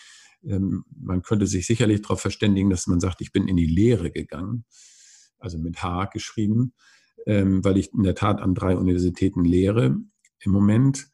Ähm, 0.44 0.84
man 1.00 1.22
könnte 1.22 1.46
sich 1.46 1.66
sicherlich 1.66 2.02
darauf 2.02 2.20
verständigen, 2.20 2.70
dass 2.70 2.86
man 2.86 3.00
sagt, 3.00 3.20
ich 3.20 3.32
bin 3.32 3.48
in 3.48 3.56
die 3.56 3.66
Lehre 3.66 4.10
gegangen, 4.10 4.64
also 5.38 5.58
mit 5.58 5.82
H 5.82 6.06
geschrieben 6.06 6.74
ähm, 7.26 7.64
weil 7.64 7.76
ich 7.76 7.92
in 7.92 8.02
der 8.02 8.14
Tat 8.14 8.40
an 8.40 8.54
drei 8.54 8.76
Universitäten 8.76 9.44
lehre 9.44 9.96
im 10.40 10.52
Moment. 10.52 11.08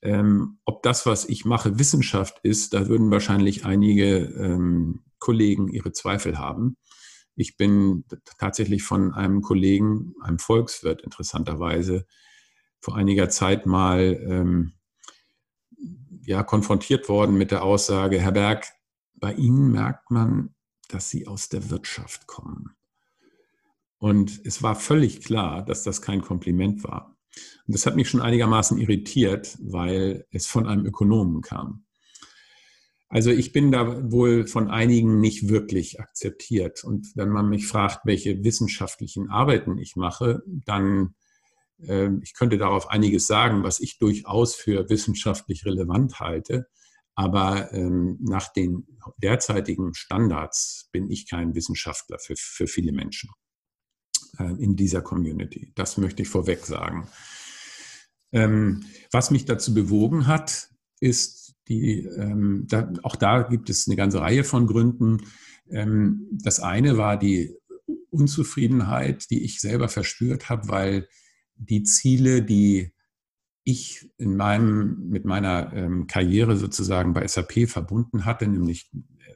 Ähm, 0.00 0.58
ob 0.64 0.82
das, 0.82 1.06
was 1.06 1.28
ich 1.28 1.44
mache, 1.44 1.78
Wissenschaft 1.78 2.38
ist, 2.42 2.74
da 2.74 2.88
würden 2.88 3.10
wahrscheinlich 3.10 3.64
einige 3.64 4.98
Kollegen 5.18 5.68
ihre 5.68 5.92
Zweifel 5.92 6.38
haben. 6.38 6.76
Ich 7.34 7.56
bin 7.56 8.04
tatsächlich 8.38 8.82
von 8.82 9.12
einem 9.12 9.42
Kollegen, 9.42 10.14
einem 10.22 10.38
Volkswirt 10.38 11.02
interessanterweise, 11.02 12.06
vor 12.80 12.96
einiger 12.96 13.28
Zeit 13.28 13.66
mal 13.66 14.72
ja, 16.28 16.42
konfrontiert 16.42 17.08
worden 17.08 17.38
mit 17.38 17.52
der 17.52 17.64
Aussage, 17.64 18.20
Herr 18.20 18.32
Berg, 18.32 18.66
bei 19.14 19.32
Ihnen 19.32 19.72
merkt 19.72 20.10
man, 20.10 20.54
dass 20.90 21.08
Sie 21.08 21.26
aus 21.26 21.48
der 21.48 21.70
Wirtschaft 21.70 22.26
kommen. 22.26 22.76
Und 23.96 24.42
es 24.44 24.62
war 24.62 24.76
völlig 24.76 25.24
klar, 25.24 25.64
dass 25.64 25.84
das 25.84 26.02
kein 26.02 26.20
Kompliment 26.20 26.84
war. 26.84 27.16
Und 27.66 27.74
das 27.74 27.86
hat 27.86 27.96
mich 27.96 28.10
schon 28.10 28.20
einigermaßen 28.20 28.76
irritiert, 28.76 29.56
weil 29.58 30.26
es 30.30 30.46
von 30.46 30.66
einem 30.66 30.84
Ökonomen 30.84 31.40
kam. 31.40 31.86
Also 33.08 33.30
ich 33.30 33.52
bin 33.52 33.72
da 33.72 34.12
wohl 34.12 34.46
von 34.46 34.68
einigen 34.68 35.20
nicht 35.20 35.48
wirklich 35.48 35.98
akzeptiert. 35.98 36.84
Und 36.84 37.10
wenn 37.14 37.30
man 37.30 37.48
mich 37.48 37.66
fragt, 37.66 38.04
welche 38.04 38.44
wissenschaftlichen 38.44 39.30
Arbeiten 39.30 39.78
ich 39.78 39.96
mache, 39.96 40.42
dann 40.46 41.14
ich 41.80 42.34
könnte 42.34 42.58
darauf 42.58 42.90
einiges 42.90 43.28
sagen, 43.28 43.62
was 43.62 43.78
ich 43.78 43.98
durchaus 43.98 44.56
für 44.56 44.88
wissenschaftlich 44.88 45.64
relevant 45.64 46.18
halte. 46.18 46.66
Aber 47.14 47.72
ähm, 47.72 48.16
nach 48.20 48.52
den 48.52 48.86
derzeitigen 49.16 49.92
Standards 49.92 50.88
bin 50.92 51.10
ich 51.10 51.28
kein 51.28 51.54
Wissenschaftler 51.56 52.20
für, 52.20 52.36
für 52.36 52.68
viele 52.68 52.92
Menschen 52.92 53.30
äh, 54.38 54.52
in 54.62 54.76
dieser 54.76 55.02
Community. 55.02 55.72
Das 55.74 55.98
möchte 55.98 56.22
ich 56.22 56.28
vorweg 56.28 56.64
sagen. 56.64 57.08
Ähm, 58.30 58.84
was 59.10 59.32
mich 59.32 59.46
dazu 59.46 59.74
bewogen 59.74 60.28
hat, 60.28 60.68
ist 61.00 61.56
die, 61.66 62.04
ähm, 62.04 62.68
auch 63.02 63.16
da 63.16 63.42
gibt 63.42 63.68
es 63.68 63.88
eine 63.88 63.96
ganze 63.96 64.20
Reihe 64.20 64.44
von 64.44 64.68
Gründen. 64.68 65.18
Ähm, 65.70 66.28
das 66.30 66.60
eine 66.60 66.98
war 66.98 67.18
die 67.18 67.56
Unzufriedenheit, 68.10 69.28
die 69.30 69.44
ich 69.44 69.60
selber 69.60 69.88
verspürt 69.88 70.48
habe, 70.48 70.68
weil 70.68 71.08
die 71.58 71.82
Ziele, 71.82 72.42
die 72.42 72.92
ich 73.64 74.10
in 74.16 74.34
meinem, 74.36 75.10
mit 75.10 75.26
meiner 75.26 75.72
ähm, 75.74 76.06
Karriere 76.06 76.56
sozusagen 76.56 77.12
bei 77.12 77.26
SAP 77.26 77.68
verbunden 77.68 78.24
hatte, 78.24 78.46
nämlich 78.46 78.90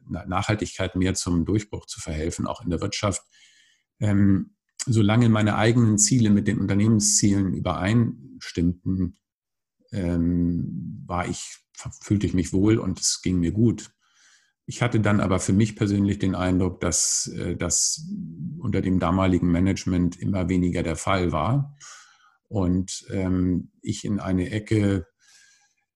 Nachhaltigkeit 0.09 0.97
mehr 0.97 1.15
zum 1.15 1.45
Durchbruch 1.45 1.87
zu 1.87 2.01
verhelfen, 2.01 2.47
auch 2.47 2.63
in 2.63 2.71
der 2.71 2.81
Wirtschaft, 2.81 3.23
ähm, 4.01 4.55
solange 4.87 5.29
meine 5.29 5.57
eigenen 5.57 5.99
Ziele 5.99 6.31
mit 6.31 6.49
den 6.49 6.59
Unternehmenszielen 6.59 7.55
übereinstimmten, 7.55 9.19
ähm, 9.93 11.05
war 11.07 11.29
ich, 11.29 11.59
fühlte 12.01 12.27
ich 12.27 12.35
mich 12.35 12.53
wohl 12.53 12.79
und 12.79 13.01
es 13.01 13.23
ging 13.23 13.39
mir 13.39 13.53
gut. 13.53 13.93
Ich 14.65 14.81
hatte 14.81 15.01
dann 15.01 15.21
aber 15.21 15.41
für 15.41 15.53
mich 15.53 15.77
persönlich 15.77 16.19
den 16.19 16.35
Eindruck, 16.35 16.81
dass 16.81 17.27
äh, 17.29 17.57
das 17.57 18.07
unter 18.59 18.81
dem 18.81 18.99
damaligen 18.99 19.51
Management 19.53 20.17
immer 20.19 20.49
weniger 20.49 20.83
der 20.83 20.97
Fall 20.97 21.33
war 21.33 21.77
und 22.53 23.07
ähm, 23.11 23.71
ich 23.81 24.05
in 24.05 24.21
eine 24.21 24.51
Ecke 24.51 25.07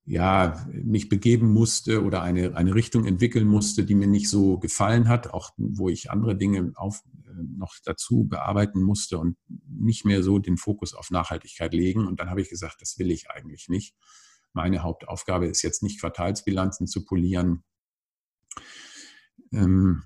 ja, 0.07 0.65
mich 0.73 1.09
begeben 1.09 1.53
musste 1.53 2.03
oder 2.03 2.23
eine, 2.23 2.57
eine 2.57 2.75
Richtung 2.75 3.05
entwickeln 3.05 3.47
musste, 3.47 3.85
die 3.85 3.95
mir 3.95 4.07
nicht 4.07 4.31
so 4.31 4.59
gefallen 4.59 5.09
hat, 5.09 5.35
auch 5.35 5.51
wo 5.59 5.91
ich 5.91 6.11
andere 6.11 6.37
Dinge 6.37 6.73
auf, 6.77 7.03
äh, 7.27 7.43
noch 7.59 7.75
dazu 7.85 8.25
bearbeiten 8.25 8.83
musste 8.83 9.19
und 9.19 9.37
nicht 9.69 10.07
mehr 10.07 10.23
so 10.23 10.39
den 10.39 10.57
Fokus 10.57 10.95
auf 10.95 11.11
Nachhaltigkeit 11.11 11.75
legen. 11.75 12.07
Und 12.07 12.21
dann 12.21 12.31
habe 12.31 12.41
ich 12.41 12.49
gesagt, 12.49 12.81
das 12.81 12.99
will 12.99 13.11
ich 13.11 13.29
eigentlich 13.31 13.69
nicht. 13.69 13.95
Meine 14.55 14.83
Hauptaufgabe 14.83 15.47
ist 15.47 15.61
jetzt 15.63 15.83
nicht 15.83 16.01
Quartalsbilanzen 16.01 16.87
zu 16.87 17.05
polieren, 17.05 17.65
ähm, 19.53 20.05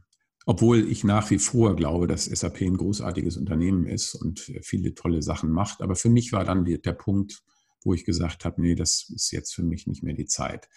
obwohl 0.51 0.91
ich 0.91 1.05
nach 1.05 1.31
wie 1.31 1.39
vor 1.39 1.77
glaube, 1.77 2.09
dass 2.09 2.25
SAP 2.25 2.63
ein 2.63 2.77
großartiges 2.77 3.37
Unternehmen 3.37 3.87
ist 3.87 4.17
und 4.17 4.41
viele 4.63 4.97
tolle 4.97 5.23
Sachen 5.23 5.53
macht. 5.53 5.81
Aber 5.81 5.95
für 5.95 6.11
mich 6.11 6.33
war 6.33 6.45
dann 6.45 6.65
der 6.65 6.93
Punkt, 6.93 7.45
wo 7.85 7.95
ich 7.95 8.05
gesagt 8.05 8.45
habe, 8.45 8.61
nee, 8.61 8.75
das 8.75 9.09
ist 9.15 9.31
jetzt 9.31 9.55
für 9.55 9.63
mich 9.63 9.87
nicht 9.87 10.03
mehr 10.03 10.15
die 10.15 10.27
Zeit. 10.27 10.69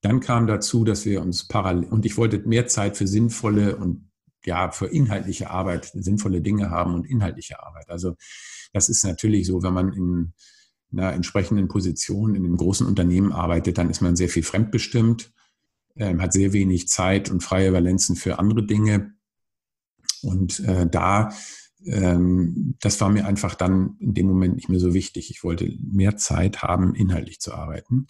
Dann 0.00 0.18
kam 0.18 0.48
dazu, 0.48 0.82
dass 0.82 1.04
wir 1.04 1.22
uns 1.22 1.46
parallel, 1.46 1.84
und 1.84 2.04
ich 2.04 2.16
wollte 2.16 2.40
mehr 2.48 2.66
Zeit 2.66 2.96
für 2.96 3.06
sinnvolle 3.06 3.76
und 3.76 4.10
ja, 4.44 4.72
für 4.72 4.86
inhaltliche 4.86 5.50
Arbeit, 5.50 5.92
sinnvolle 5.94 6.40
Dinge 6.40 6.70
haben 6.70 6.92
und 6.92 7.06
inhaltliche 7.06 7.62
Arbeit. 7.62 7.88
Also 7.90 8.16
das 8.72 8.88
ist 8.88 9.04
natürlich 9.04 9.46
so, 9.46 9.62
wenn 9.62 9.72
man 9.72 9.92
in 9.92 10.32
einer 10.90 11.12
entsprechenden 11.12 11.68
Position 11.68 12.34
in 12.34 12.44
einem 12.44 12.56
großen 12.56 12.84
Unternehmen 12.84 13.30
arbeitet, 13.30 13.78
dann 13.78 13.88
ist 13.88 14.00
man 14.00 14.16
sehr 14.16 14.28
viel 14.28 14.42
fremdbestimmt, 14.42 15.32
äh, 15.96 16.16
hat 16.16 16.32
sehr 16.32 16.52
wenig 16.52 16.88
Zeit 16.88 17.30
und 17.30 17.42
freie 17.42 17.72
Valenzen 17.72 18.16
für 18.16 18.38
andere 18.38 18.64
Dinge. 18.64 19.12
Und 20.22 20.60
äh, 20.60 20.86
da 20.86 21.30
ähm, 21.84 22.74
das 22.80 23.00
war 23.00 23.08
mir 23.10 23.26
einfach 23.26 23.54
dann 23.54 23.96
in 24.00 24.14
dem 24.14 24.26
Moment 24.26 24.56
nicht 24.56 24.68
mehr 24.68 24.80
so 24.80 24.94
wichtig. 24.94 25.30
Ich 25.30 25.44
wollte 25.44 25.70
mehr 25.80 26.16
Zeit 26.16 26.62
haben, 26.62 26.94
inhaltlich 26.94 27.40
zu 27.40 27.54
arbeiten. 27.54 28.06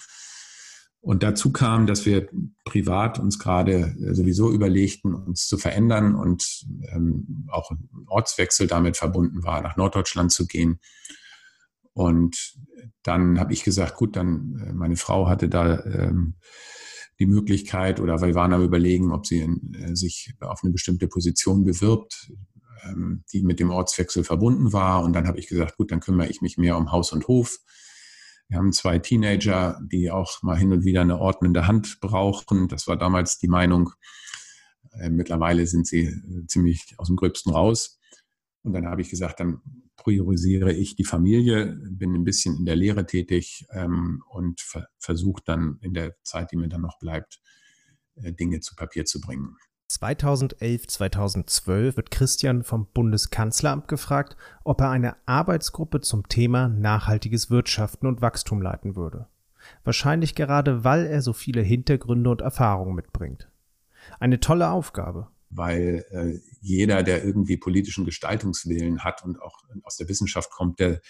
Und 1.01 1.23
dazu 1.23 1.53
kam, 1.53 1.87
dass 1.87 2.05
wir 2.05 2.29
privat 2.65 3.19
uns 3.21 3.39
gerade 3.39 3.95
äh, 4.01 4.15
sowieso 4.15 4.51
überlegten, 4.51 5.15
uns 5.15 5.47
zu 5.47 5.57
verändern 5.57 6.15
und 6.15 6.67
ähm, 6.91 7.47
auch 7.49 7.71
ein 7.71 7.89
Ortswechsel 8.09 8.67
damit 8.67 8.97
verbunden 8.97 9.45
war, 9.45 9.63
nach 9.63 9.77
Norddeutschland 9.77 10.33
zu 10.33 10.47
gehen. 10.47 10.81
Und 11.93 12.57
dann 13.03 13.39
habe 13.39 13.53
ich 13.53 13.63
gesagt, 13.63 13.95
gut, 13.95 14.17
dann 14.17 14.67
äh, 14.67 14.73
meine 14.73 14.97
Frau 14.97 15.29
hatte 15.29 15.49
da 15.49 15.85
ähm, 15.85 16.35
die 17.19 17.27
Möglichkeit 17.27 18.01
oder 18.01 18.21
wir 18.21 18.35
waren 18.35 18.53
am 18.53 18.63
überlegen, 18.63 19.13
ob 19.13 19.27
sie 19.27 19.41
in, 19.41 19.75
äh, 19.75 19.97
sich 19.97 20.35
auf 20.41 20.61
eine 20.63 20.73
bestimmte 20.73 21.09
Position 21.09 21.65
bewirbt. 21.65 22.31
Ähm, 22.85 23.25
die 23.33 23.43
mit 23.43 23.59
dem 23.61 23.71
Ortswechsel 23.71 24.25
verbunden 24.25 24.73
war. 24.73 25.03
Und 25.03 25.13
dann 25.13 25.27
habe 25.27 25.39
ich 25.39 25.49
gesagt, 25.49 25.77
gut, 25.77 25.91
dann 25.91 26.01
kümmere 26.01 26.29
ich 26.29 26.43
mich 26.43 26.59
mehr 26.59 26.77
um 26.77 26.93
Haus 26.93 27.13
und 27.13 27.27
Hof. 27.27 27.59
Wir 28.49 28.59
haben 28.59 28.73
zwei 28.73 28.99
Teenager, 28.99 29.81
die 29.91 30.11
auch 30.11 30.43
mal 30.43 30.57
hin 30.57 30.73
und 30.73 30.85
wieder 30.85 31.01
eine 31.01 31.19
ordnende 31.19 31.67
Hand 31.67 31.99
brauchen. 32.01 32.69
Das 32.69 32.87
war 32.87 32.97
damals 32.97 33.39
die 33.39 33.49
Meinung. 33.49 33.91
Äh, 34.93 35.11
mittlerweile 35.11 35.67
sind 35.67 35.87
sie 35.87 36.05
äh, 36.05 36.47
ziemlich 36.47 36.95
aus 36.99 37.09
dem 37.09 37.17
Gröbsten 37.17 37.53
raus. 37.53 37.99
Und 38.63 38.73
dann 38.73 38.87
habe 38.87 39.01
ich 39.01 39.11
gesagt, 39.11 39.41
dann 39.41 39.61
priorisiere 39.97 40.73
ich 40.73 40.97
die 40.97 41.05
Familie, 41.05 41.77
bin 41.91 42.15
ein 42.15 42.25
bisschen 42.25 42.57
in 42.57 42.65
der 42.65 42.77
Lehre 42.77 43.07
tätig 43.07 43.67
ähm, 43.71 44.23
und 44.29 44.61
versuche 44.99 45.43
dann 45.45 45.79
in 45.81 45.95
der 45.95 46.15
Zeit, 46.23 46.53
die 46.53 46.57
mir 46.57 46.69
dann 46.69 46.83
noch 46.83 46.99
bleibt, 46.99 47.41
Dinge 48.17 48.61
zu 48.61 48.75
Papier 48.75 49.05
zu 49.05 49.21
bringen. 49.21 49.57
2011, 49.89 50.89
2012 50.89 51.97
wird 51.97 52.11
Christian 52.11 52.65
vom 52.65 52.89
Bundeskanzleramt 52.93 53.87
gefragt, 53.87 54.37
ob 54.65 54.81
er 54.81 54.91
eine 54.91 55.17
Arbeitsgruppe 55.27 56.01
zum 56.01 56.29
Thema 56.29 56.69
nachhaltiges 56.69 57.51
Wirtschaften 57.51 58.07
und 58.07 58.21
Wachstum 58.21 58.61
leiten 58.61 58.97
würde. 58.97 59.29
Wahrscheinlich 59.85 60.35
gerade, 60.35 60.83
weil 60.83 61.07
er 61.07 61.23
so 61.23 61.33
viele 61.33 61.63
Hintergründe 61.63 62.31
und 62.31 62.41
Erfahrungen 62.41 62.95
mitbringt. 62.95 63.49
Eine 64.19 64.41
tolle 64.41 64.71
Aufgabe. 64.71 65.29
Weil 65.51 66.05
äh, 66.11 66.41
jeder, 66.61 67.03
der 67.03 67.25
irgendwie 67.25 67.57
politischen 67.57 68.05
Gestaltungswillen 68.05 69.05
hat 69.05 69.25
und 69.25 69.41
auch 69.41 69.63
aus 69.83 69.97
der 69.97 70.09
Wissenschaft 70.09 70.51
kommt, 70.51 70.81
der 70.81 71.01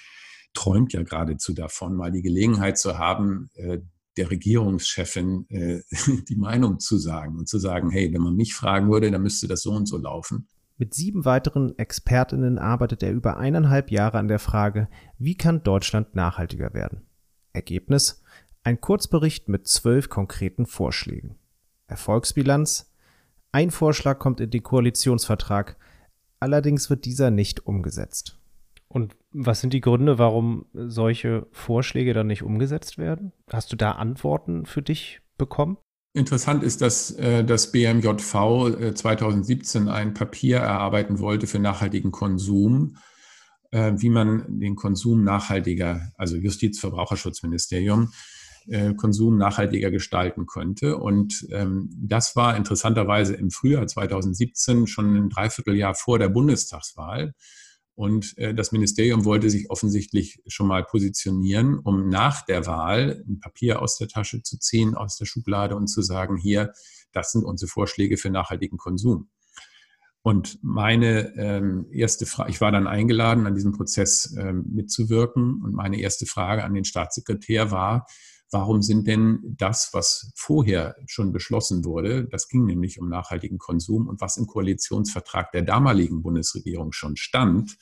träumt 0.53 0.93
ja 0.93 1.03
geradezu 1.03 1.53
davon, 1.53 1.95
mal 1.95 2.13
die 2.13 2.23
Gelegenheit 2.23 2.79
zu 2.79 2.99
haben, 2.99 3.51
äh, 3.55 3.79
der 4.17 4.31
Regierungschefin 4.31 5.47
äh, 5.51 5.81
die 6.29 6.37
Meinung 6.37 6.81
zu 6.81 6.99
sagen 6.99 7.39
und 7.39 7.49
zu 7.49 7.59
sagen, 7.59 7.91
hey, 7.91 8.13
wenn 8.13 8.23
man 8.23 8.35
mich 8.35 8.55
fragen 8.55 8.91
würde, 8.91 9.11
dann 9.11 9.23
müsste 9.23 9.47
das 9.47 9.63
so 9.63 9.73
und 9.73 9.87
so 9.87 9.99
laufen. 9.99 10.49
Mit 10.79 10.93
sieben 10.93 11.25
weiteren 11.25 11.79
Expertinnen 11.79 12.59
arbeitet 12.59 13.03
er 13.03 13.13
über 13.13 13.39
eineinhalb 13.39 13.91
Jahre 13.91 14.19
an 14.19 14.29
der 14.29 14.39
Frage, 14.39 14.89
wie 15.19 15.35
kann 15.35 15.63
Deutschland 15.63 16.15
nachhaltiger 16.15 16.75
werden? 16.75 17.03
Ergebnis? 17.53 18.23
Ein 18.63 18.81
Kurzbericht 18.81 19.49
mit 19.49 19.67
zwölf 19.67 20.11
konkreten 20.11 20.67
Vorschlägen. 20.67 21.37
Erfolgsbilanz? 21.87 22.93
Ein 23.57 23.71
Vorschlag 23.71 24.19
kommt 24.19 24.41
in 24.41 24.51
den 24.51 24.63
Koalitionsvertrag, 24.63 25.79
allerdings 26.41 26.91
wird 26.91 27.07
dieser 27.07 27.31
nicht 27.31 27.67
umgesetzt. 27.67 28.39
Und 28.87 29.17
was 29.33 29.63
sind 29.63 29.73
die 29.73 29.81
Gründe, 29.81 30.19
warum 30.19 30.67
solche 30.75 31.47
Vorschläge 31.53 32.13
dann 32.13 32.27
nicht 32.27 32.43
umgesetzt 32.43 32.99
werden? 32.99 33.33
Hast 33.51 33.73
du 33.73 33.77
da 33.77 33.93
Antworten 33.93 34.67
für 34.67 34.83
dich 34.83 35.23
bekommen? 35.39 35.79
Interessant 36.13 36.63
ist, 36.65 36.83
dass 36.83 37.13
äh, 37.13 37.45
das 37.45 37.73
BMJV 37.73 38.93
2017 38.95 39.87
äh, 39.87 39.91
ein 39.91 40.13
Papier 40.13 40.59
erarbeiten 40.59 41.19
wollte 41.19 41.47
für 41.47 41.59
nachhaltigen 41.59 42.11
Konsum, 42.11 42.99
äh, 43.71 43.95
wie 43.97 44.11
man 44.11 44.61
den 44.61 44.77
Konsum 44.77 45.25
nachhaltiger, 45.25 46.13
also 46.19 46.37
Justizverbraucherschutzministerium, 48.67 48.97
Konsum 48.97 49.39
nachhaltiger 49.39 49.91
gestalten 49.91 50.47
könnte. 50.47 50.97
Und 50.97 51.47
ähm, 51.51 51.91
das 51.97 52.37
war 52.37 52.57
interessanterweise 52.57 53.35
im 53.35 53.51
Frühjahr 53.51 53.87
2017 53.87 54.87
schon 54.87 55.17
ein 55.17 55.29
Dreivierteljahr 55.29 55.95
vor 55.95 56.19
der 56.19 56.29
Bundestagswahl. 56.29 57.35
Und 57.95 58.37
äh, 58.37 58.55
das 58.55 58.73
Ministerium 58.73 59.25
wollte 59.25 59.49
sich 59.49 59.71
offensichtlich 59.71 60.43
schon 60.47 60.67
mal 60.67 60.85
positionieren, 60.85 61.79
um 61.79 62.09
nach 62.09 62.45
der 62.45 62.67
Wahl 62.67 63.25
ein 63.27 63.41
Papier 63.41 63.81
aus 63.81 63.97
der 63.97 64.09
Tasche 64.09 64.43
zu 64.43 64.59
ziehen, 64.59 64.95
aus 64.95 65.17
der 65.17 65.25
Schublade 65.25 65.77
und 65.77 65.87
zu 65.89 66.03
sagen, 66.03 66.37
hier, 66.37 66.73
das 67.13 67.33
sind 67.33 67.45
unsere 67.45 67.71
Vorschläge 67.71 68.19
für 68.19 68.31
nachhaltigen 68.31 68.77
Konsum. 68.77 69.31
Und 70.21 70.59
meine 70.61 71.35
ähm, 71.37 71.87
erste 71.93 72.27
Frage, 72.27 72.51
ich 72.51 72.61
war 72.61 72.73
dann 72.73 72.89
eingeladen, 72.89 73.47
an 73.47 73.55
diesem 73.55 73.71
Prozess 73.71 74.35
ähm, 74.37 74.65
mitzuwirken. 74.69 75.63
Und 75.63 75.73
meine 75.73 76.01
erste 76.01 76.27
Frage 76.27 76.65
an 76.65 76.75
den 76.75 76.85
Staatssekretär 76.85 77.71
war, 77.71 78.07
warum 78.51 78.83
sind 78.83 79.07
denn 79.07 79.41
das, 79.45 79.91
was 79.93 80.31
vorher 80.35 80.97
schon 81.07 81.33
beschlossen 81.33 81.85
wurde, 81.85 82.25
das 82.25 82.49
ging 82.49 82.65
nämlich 82.65 83.01
um 83.01 83.09
nachhaltigen 83.09 83.59
Konsum 83.59 84.07
und 84.07 84.21
was 84.21 84.37
im 84.37 84.47
Koalitionsvertrag 84.47 85.53
der 85.53 85.63
damaligen 85.63 86.23
Bundesregierung 86.23 86.93
schon 86.93 87.17
stand, 87.17 87.77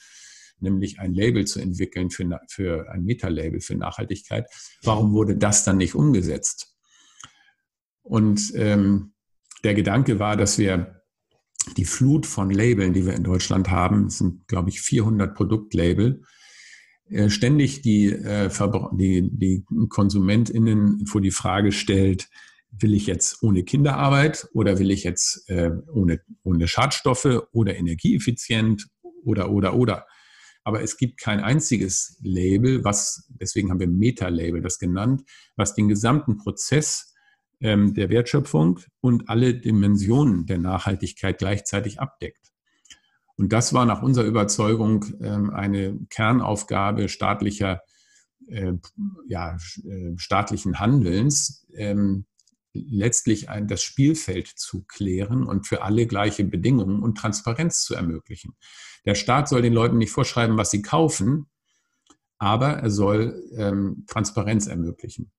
nämlich 0.61 0.99
ein 0.99 1.15
Label 1.15 1.47
zu 1.47 1.61
entwickeln 1.61 2.11
für, 2.11 2.41
für 2.49 2.91
ein 2.91 3.05
Meta-Label 3.05 3.61
für 3.61 3.75
Nachhaltigkeit, 3.75 4.49
warum 4.83 5.13
wurde 5.13 5.37
das 5.37 5.65
dann 5.65 5.77
nicht 5.77 5.95
umgesetzt? 5.95 6.75
Und 8.03 8.53
ähm, 8.55 9.15
der 9.65 9.75
Gedanke 9.75 10.19
war, 10.19 10.37
dass 10.37 10.59
wir 10.59 11.03
die 11.77 11.87
Flut 11.87 12.27
von 12.27 12.51
Labeln, 12.51 12.93
die 12.93 13.07
wir 13.07 13.15
in 13.15 13.25
Deutschland 13.25 13.71
haben, 13.71 14.11
sind, 14.11 14.47
glaube 14.47 14.69
ich, 14.69 14.81
400 14.81 15.35
Produktlabel, 15.35 16.23
ständig 17.29 17.83
die, 17.83 18.07
äh, 18.07 18.51
die, 18.93 19.31
die 19.33 19.65
KonsumentInnen 19.89 21.07
vor 21.07 21.21
die 21.21 21.31
Frage 21.31 21.73
stellt, 21.73 22.29
will 22.71 22.95
ich 22.95 23.07
jetzt 23.07 23.43
ohne 23.43 23.63
Kinderarbeit 23.63 24.49
oder 24.53 24.79
will 24.79 24.91
ich 24.91 25.05
jetzt 25.05 25.49
äh, 25.49 25.71
ohne, 25.93 26.21
ohne 26.43 26.67
Schadstoffe 26.67 27.43
oder 27.53 27.77
energieeffizient 27.77 28.89
oder, 29.25 29.51
oder, 29.51 29.75
oder. 29.75 30.07
Aber 30.65 30.83
es 30.83 30.97
gibt 30.97 31.21
kein 31.21 31.41
einziges 31.41 32.19
Label, 32.23 32.85
was, 32.85 33.29
deswegen 33.29 33.71
haben 33.71 33.81
wir 33.81 33.87
Meta-Label 33.87 34.63
das 34.63 34.79
genannt, 34.79 35.23
was 35.57 35.75
den 35.75 35.89
gesamten 35.89 36.39
Prozess 36.39 37.15
ähm, 37.61 37.95
der 37.95 38.09
Wertschöpfung 38.09 38.81
und 39.01 39.29
alle 39.29 39.55
Dimensionen 39.55 40.47
der 40.47 40.59
Nachhaltigkeit 40.59 41.39
gleichzeitig 41.39 42.01
abdeckt. 42.01 42.54
Und 43.37 43.53
das 43.53 43.73
war 43.73 43.85
nach 43.85 44.03
unserer 44.03 44.27
Überzeugung 44.27 45.05
ähm, 45.21 45.51
eine 45.51 45.99
Kernaufgabe 46.09 47.09
staatlicher, 47.09 47.83
äh, 48.47 48.75
ja, 49.27 49.57
äh, 49.85 50.13
staatlichen 50.17 50.79
Handelns, 50.79 51.67
ähm, 51.75 52.27
letztlich 52.75 53.47
das 53.67 53.83
Spielfeld 53.83 54.49
zu 54.49 54.83
klären 54.83 55.45
und 55.45 55.67
für 55.67 55.83
alle 55.83 56.07
gleiche 56.07 56.45
Bedingungen 56.45 57.03
und 57.03 57.17
Transparenz 57.17 57.85
zu 57.85 57.95
ermöglichen. 57.95 58.57
Der 59.05 59.15
Staat 59.15 59.49
soll 59.49 59.63
den 59.63 59.73
Leuten 59.73 59.97
nicht 59.97 60.11
vorschreiben, 60.11 60.57
was 60.57 60.73
sie 60.73 60.83
kaufen, 60.83 61.47
aber 62.39 62.71
er 62.71 62.91
soll 62.91 63.41
ähm, 63.57 64.05
Transparenz 64.09 64.67
ermöglichen. 64.67 65.31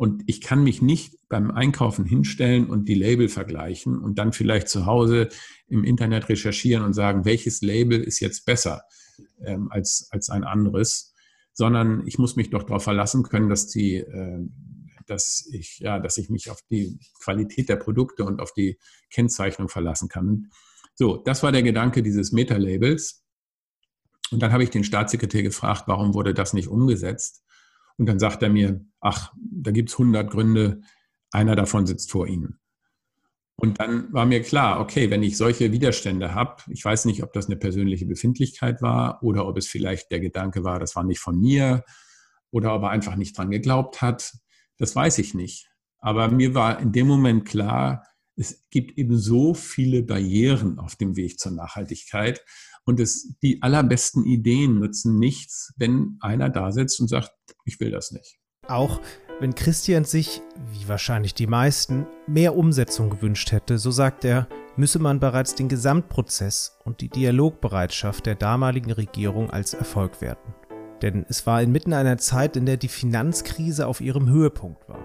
Und 0.00 0.22
ich 0.24 0.40
kann 0.40 0.64
mich 0.64 0.80
nicht 0.80 1.18
beim 1.28 1.50
Einkaufen 1.50 2.06
hinstellen 2.06 2.70
und 2.70 2.88
die 2.88 2.94
Label 2.94 3.28
vergleichen 3.28 3.98
und 3.98 4.18
dann 4.18 4.32
vielleicht 4.32 4.70
zu 4.70 4.86
Hause 4.86 5.28
im 5.66 5.84
Internet 5.84 6.30
recherchieren 6.30 6.86
und 6.86 6.94
sagen, 6.94 7.26
welches 7.26 7.60
Label 7.60 8.00
ist 8.00 8.18
jetzt 8.18 8.46
besser 8.46 8.80
ähm, 9.44 9.70
als, 9.70 10.08
als 10.10 10.30
ein 10.30 10.44
anderes, 10.44 11.12
sondern 11.52 12.06
ich 12.06 12.16
muss 12.18 12.34
mich 12.34 12.48
doch 12.48 12.62
darauf 12.62 12.82
verlassen 12.82 13.24
können, 13.24 13.50
dass 13.50 13.68
die, 13.68 13.96
äh, 13.96 14.38
dass 15.06 15.46
ich, 15.52 15.80
ja, 15.80 15.98
dass 15.98 16.16
ich 16.16 16.30
mich 16.30 16.48
auf 16.48 16.62
die 16.70 16.98
Qualität 17.22 17.68
der 17.68 17.76
Produkte 17.76 18.24
und 18.24 18.40
auf 18.40 18.54
die 18.54 18.78
Kennzeichnung 19.10 19.68
verlassen 19.68 20.08
kann. 20.08 20.46
So, 20.94 21.18
das 21.18 21.42
war 21.42 21.52
der 21.52 21.62
Gedanke 21.62 22.02
dieses 22.02 22.32
Meta-Labels. 22.32 23.22
Und 24.30 24.40
dann 24.40 24.50
habe 24.50 24.64
ich 24.64 24.70
den 24.70 24.82
Staatssekretär 24.82 25.42
gefragt, 25.42 25.82
warum 25.88 26.14
wurde 26.14 26.32
das 26.32 26.54
nicht 26.54 26.68
umgesetzt? 26.68 27.42
Und 27.98 28.06
dann 28.06 28.18
sagt 28.18 28.42
er 28.42 28.48
mir, 28.48 28.82
ach, 29.00 29.32
da 29.36 29.70
gibt 29.70 29.90
es 29.90 29.94
100 29.94 30.30
Gründe, 30.30 30.82
einer 31.30 31.56
davon 31.56 31.86
sitzt 31.86 32.10
vor 32.10 32.26
Ihnen. 32.26 32.58
Und 33.56 33.78
dann 33.78 34.10
war 34.12 34.24
mir 34.24 34.40
klar, 34.40 34.80
okay, 34.80 35.10
wenn 35.10 35.22
ich 35.22 35.36
solche 35.36 35.70
Widerstände 35.70 36.34
habe, 36.34 36.62
ich 36.68 36.82
weiß 36.82 37.04
nicht, 37.04 37.22
ob 37.22 37.34
das 37.34 37.46
eine 37.46 37.56
persönliche 37.56 38.06
Befindlichkeit 38.06 38.80
war 38.80 39.22
oder 39.22 39.46
ob 39.46 39.58
es 39.58 39.66
vielleicht 39.66 40.10
der 40.10 40.20
Gedanke 40.20 40.64
war, 40.64 40.78
das 40.78 40.96
war 40.96 41.04
nicht 41.04 41.20
von 41.20 41.38
mir 41.38 41.84
oder 42.50 42.74
ob 42.74 42.84
er 42.84 42.90
einfach 42.90 43.16
nicht 43.16 43.36
dran 43.36 43.50
geglaubt 43.50 44.00
hat, 44.00 44.32
das 44.78 44.96
weiß 44.96 45.18
ich 45.18 45.34
nicht. 45.34 45.68
Aber 45.98 46.28
mir 46.30 46.54
war 46.54 46.80
in 46.80 46.92
dem 46.92 47.06
Moment 47.06 47.44
klar, 47.44 48.06
es 48.34 48.64
gibt 48.70 48.96
eben 48.96 49.18
so 49.18 49.52
viele 49.52 50.02
Barrieren 50.02 50.78
auf 50.78 50.96
dem 50.96 51.14
Weg 51.16 51.38
zur 51.38 51.52
Nachhaltigkeit 51.52 52.42
und 52.84 52.98
es, 52.98 53.36
die 53.42 53.60
allerbesten 53.60 54.24
Ideen 54.24 54.78
nutzen 54.78 55.18
nichts, 55.18 55.74
wenn 55.76 56.16
einer 56.20 56.48
da 56.48 56.72
sitzt 56.72 56.98
und 56.98 57.08
sagt, 57.08 57.32
ich 57.66 57.78
will 57.78 57.90
das 57.90 58.10
nicht. 58.10 58.40
Auch 58.70 59.00
wenn 59.40 59.54
Christian 59.54 60.04
sich, 60.04 60.42
wie 60.72 60.86
wahrscheinlich 60.88 61.34
die 61.34 61.48
meisten, 61.48 62.06
mehr 62.28 62.56
Umsetzung 62.56 63.10
gewünscht 63.10 63.50
hätte, 63.52 63.78
so 63.78 63.90
sagt 63.90 64.24
er, 64.24 64.46
müsse 64.76 65.00
man 65.00 65.18
bereits 65.18 65.56
den 65.56 65.68
Gesamtprozess 65.68 66.78
und 66.84 67.00
die 67.00 67.08
Dialogbereitschaft 67.08 68.26
der 68.26 68.36
damaligen 68.36 68.92
Regierung 68.92 69.50
als 69.50 69.74
Erfolg 69.74 70.20
werten. 70.20 70.54
Denn 71.02 71.26
es 71.28 71.46
war 71.46 71.62
inmitten 71.62 71.92
einer 71.94 72.18
Zeit, 72.18 72.56
in 72.56 72.66
der 72.66 72.76
die 72.76 72.88
Finanzkrise 72.88 73.86
auf 73.88 74.00
ihrem 74.00 74.28
Höhepunkt 74.28 74.88
war. 74.88 75.02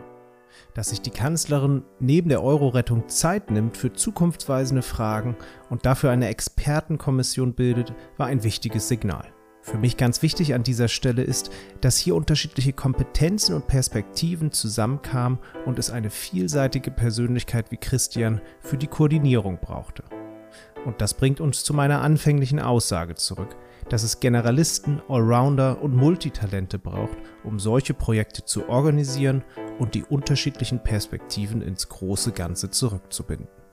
Dass 0.76 0.90
sich 0.90 1.02
die 1.02 1.10
Kanzlerin 1.10 1.84
neben 2.00 2.30
der 2.30 2.44
Euro-Rettung 2.44 3.08
Zeit 3.08 3.50
nimmt 3.50 3.78
für 3.78 3.94
zukunftsweisende 3.94 4.84
Fragen 4.84 5.36
und 5.70 5.86
dafür 5.86 6.12
eine 6.12 6.28
Expertenkommission 6.28 7.54
bildet, 7.56 7.94
war 8.18 8.28
ein 8.28 8.44
wichtiges 8.44 8.88
Signal. 8.88 9.35
Für 9.66 9.80
mich 9.80 9.98
ganz 9.98 10.22
wichtig 10.22 10.54
an 10.54 10.62
dieser 10.62 10.88
Stelle 10.88 11.24
ist, 11.24 11.50
dass 11.82 11.98
hier 11.98 12.14
unterschiedliche 12.14 12.72
Kompetenzen 12.72 13.56
und 13.56 13.66
Perspektiven 13.66 14.52
zusammenkamen 14.52 15.40
und 15.66 15.80
es 15.80 15.90
eine 15.90 16.12
vielseitige 16.12 16.92
Persönlichkeit 16.92 17.72
wie 17.72 17.78
Christian 17.78 18.42
für 18.60 18.78
die 18.78 18.86
Koordinierung 18.86 19.58
brauchte. 19.60 20.04
Und 20.86 21.02
das 21.02 21.16
bringt 21.16 21.42
uns 21.42 21.64
zu 21.64 21.74
meiner 21.74 22.02
anfänglichen 22.02 22.60
Aussage 22.60 23.16
zurück, 23.16 23.58
dass 23.90 24.04
es 24.04 24.20
Generalisten, 24.20 25.02
Allrounder 25.10 25.82
und 25.82 25.96
Multitalente 25.96 26.78
braucht, 26.78 27.18
um 27.44 27.60
solche 27.60 27.96
Projekte 27.96 28.46
zu 28.46 28.70
organisieren 28.70 29.44
und 29.80 29.96
die 29.96 30.04
unterschiedlichen 30.04 30.84
Perspektiven 30.84 31.64
ins 31.64 31.90
große 31.90 32.34
Ganze 32.34 32.70
zurückzubinden. 32.70 33.65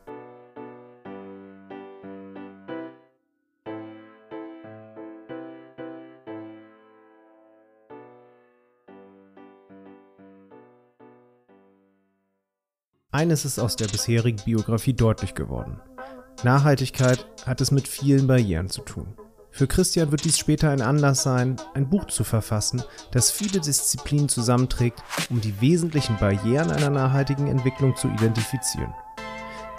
Eines 13.14 13.44
ist 13.44 13.58
aus 13.58 13.76
der 13.76 13.88
bisherigen 13.88 14.42
Biografie 14.42 14.94
deutlich 14.94 15.34
geworden. 15.34 15.78
Nachhaltigkeit 16.44 17.26
hat 17.44 17.60
es 17.60 17.70
mit 17.70 17.86
vielen 17.86 18.26
Barrieren 18.26 18.70
zu 18.70 18.80
tun. 18.80 19.14
Für 19.50 19.66
Christian 19.66 20.10
wird 20.10 20.24
dies 20.24 20.38
später 20.38 20.70
ein 20.70 20.80
Anlass 20.80 21.22
sein, 21.22 21.56
ein 21.74 21.90
Buch 21.90 22.06
zu 22.06 22.24
verfassen, 22.24 22.82
das 23.10 23.30
viele 23.30 23.60
Disziplinen 23.60 24.30
zusammenträgt, 24.30 25.02
um 25.28 25.42
die 25.42 25.60
wesentlichen 25.60 26.16
Barrieren 26.16 26.70
einer 26.70 26.88
nachhaltigen 26.88 27.48
Entwicklung 27.48 27.94
zu 27.96 28.08
identifizieren. 28.08 28.94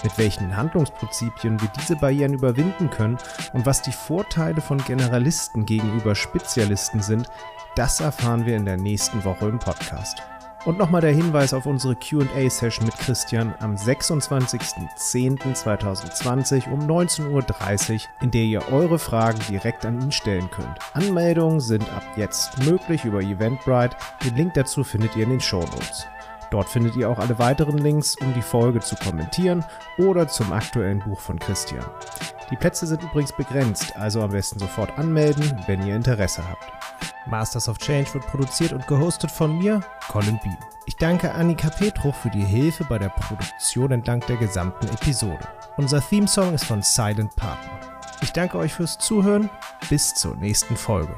Mit 0.03 0.15
welchen 0.19 0.55
Handlungsprinzipien 0.55 1.59
wir 1.59 1.71
diese 1.79 1.95
Barrieren 1.95 2.35
überwinden 2.35 2.91
können 2.91 3.17
und 3.53 3.65
was 3.65 3.81
die 3.81 3.93
Vorteile 3.93 4.61
von 4.61 4.77
Generalisten 4.77 5.65
gegenüber 5.65 6.13
Spezialisten 6.13 7.01
sind, 7.01 7.27
das 7.75 7.99
erfahren 7.99 8.45
wir 8.45 8.55
in 8.57 8.65
der 8.65 8.77
nächsten 8.77 9.23
Woche 9.23 9.47
im 9.47 9.57
Podcast. 9.57 10.21
Und 10.65 10.77
nochmal 10.77 11.01
der 11.01 11.11
Hinweis 11.11 11.53
auf 11.53 11.65
unsere 11.65 11.95
QA-Session 11.95 12.85
mit 12.85 12.97
Christian 12.97 13.53
am 13.59 13.75
26.10.2020 13.75 16.71
um 16.71 16.87
19.30 16.87 17.93
Uhr, 17.93 17.99
in 18.21 18.31
der 18.31 18.43
ihr 18.43 18.71
eure 18.71 18.97
Fragen 18.97 19.41
direkt 19.49 19.85
an 19.85 20.01
ihn 20.01 20.13
stellen 20.13 20.49
könnt. 20.51 20.79
Anmeldungen 20.93 21.59
sind 21.59 21.83
ab 21.93 22.03
jetzt 22.15 22.63
möglich 22.63 23.03
über 23.03 23.19
Eventbrite. 23.19 23.97
Den 24.23 24.37
Link 24.37 24.53
dazu 24.53 24.85
findet 24.85 25.17
ihr 25.17 25.23
in 25.23 25.31
den 25.31 25.41
Show 25.41 25.59
Notes. 25.59 26.07
Dort 26.53 26.69
findet 26.69 26.95
ihr 26.95 27.09
auch 27.09 27.17
alle 27.17 27.39
weiteren 27.39 27.79
Links, 27.79 28.15
um 28.21 28.31
die 28.35 28.43
Folge 28.43 28.79
zu 28.79 28.95
kommentieren 28.95 29.65
oder 29.97 30.27
zum 30.27 30.53
aktuellen 30.53 30.99
Buch 30.99 31.19
von 31.19 31.39
Christian. 31.39 31.83
Die 32.51 32.55
Plätze 32.55 32.85
sind 32.85 33.01
übrigens 33.01 33.31
begrenzt, 33.31 33.95
also 33.95 34.21
am 34.21 34.29
besten 34.29 34.59
sofort 34.59 34.95
anmelden, 34.99 35.51
wenn 35.65 35.83
ihr 35.83 35.95
Interesse 35.95 36.43
habt. 36.47 36.71
Masters 37.25 37.67
of 37.67 37.79
Change 37.79 38.13
wird 38.13 38.27
produziert 38.27 38.71
und 38.71 38.85
gehostet 38.85 39.31
von 39.31 39.57
mir, 39.57 39.81
Colin 40.11 40.39
Beam. 40.43 40.55
Ich 40.85 40.95
danke 40.95 41.33
Annika 41.33 41.71
Petruch 41.71 42.13
für 42.13 42.29
die 42.29 42.45
Hilfe 42.45 42.83
bei 42.83 42.99
der 42.99 43.09
Produktion 43.09 43.91
entlang 43.91 44.19
der 44.27 44.37
gesamten 44.37 44.89
Episode. 44.89 45.47
Unser 45.77 46.07
Theme-Song 46.07 46.53
ist 46.53 46.65
von 46.65 46.83
Silent 46.83 47.35
Partner. 47.35 47.79
Ich 48.21 48.31
danke 48.31 48.59
euch 48.59 48.75
fürs 48.75 48.99
Zuhören. 48.99 49.49
Bis 49.89 50.13
zur 50.13 50.35
nächsten 50.35 50.77
Folge. 50.77 51.15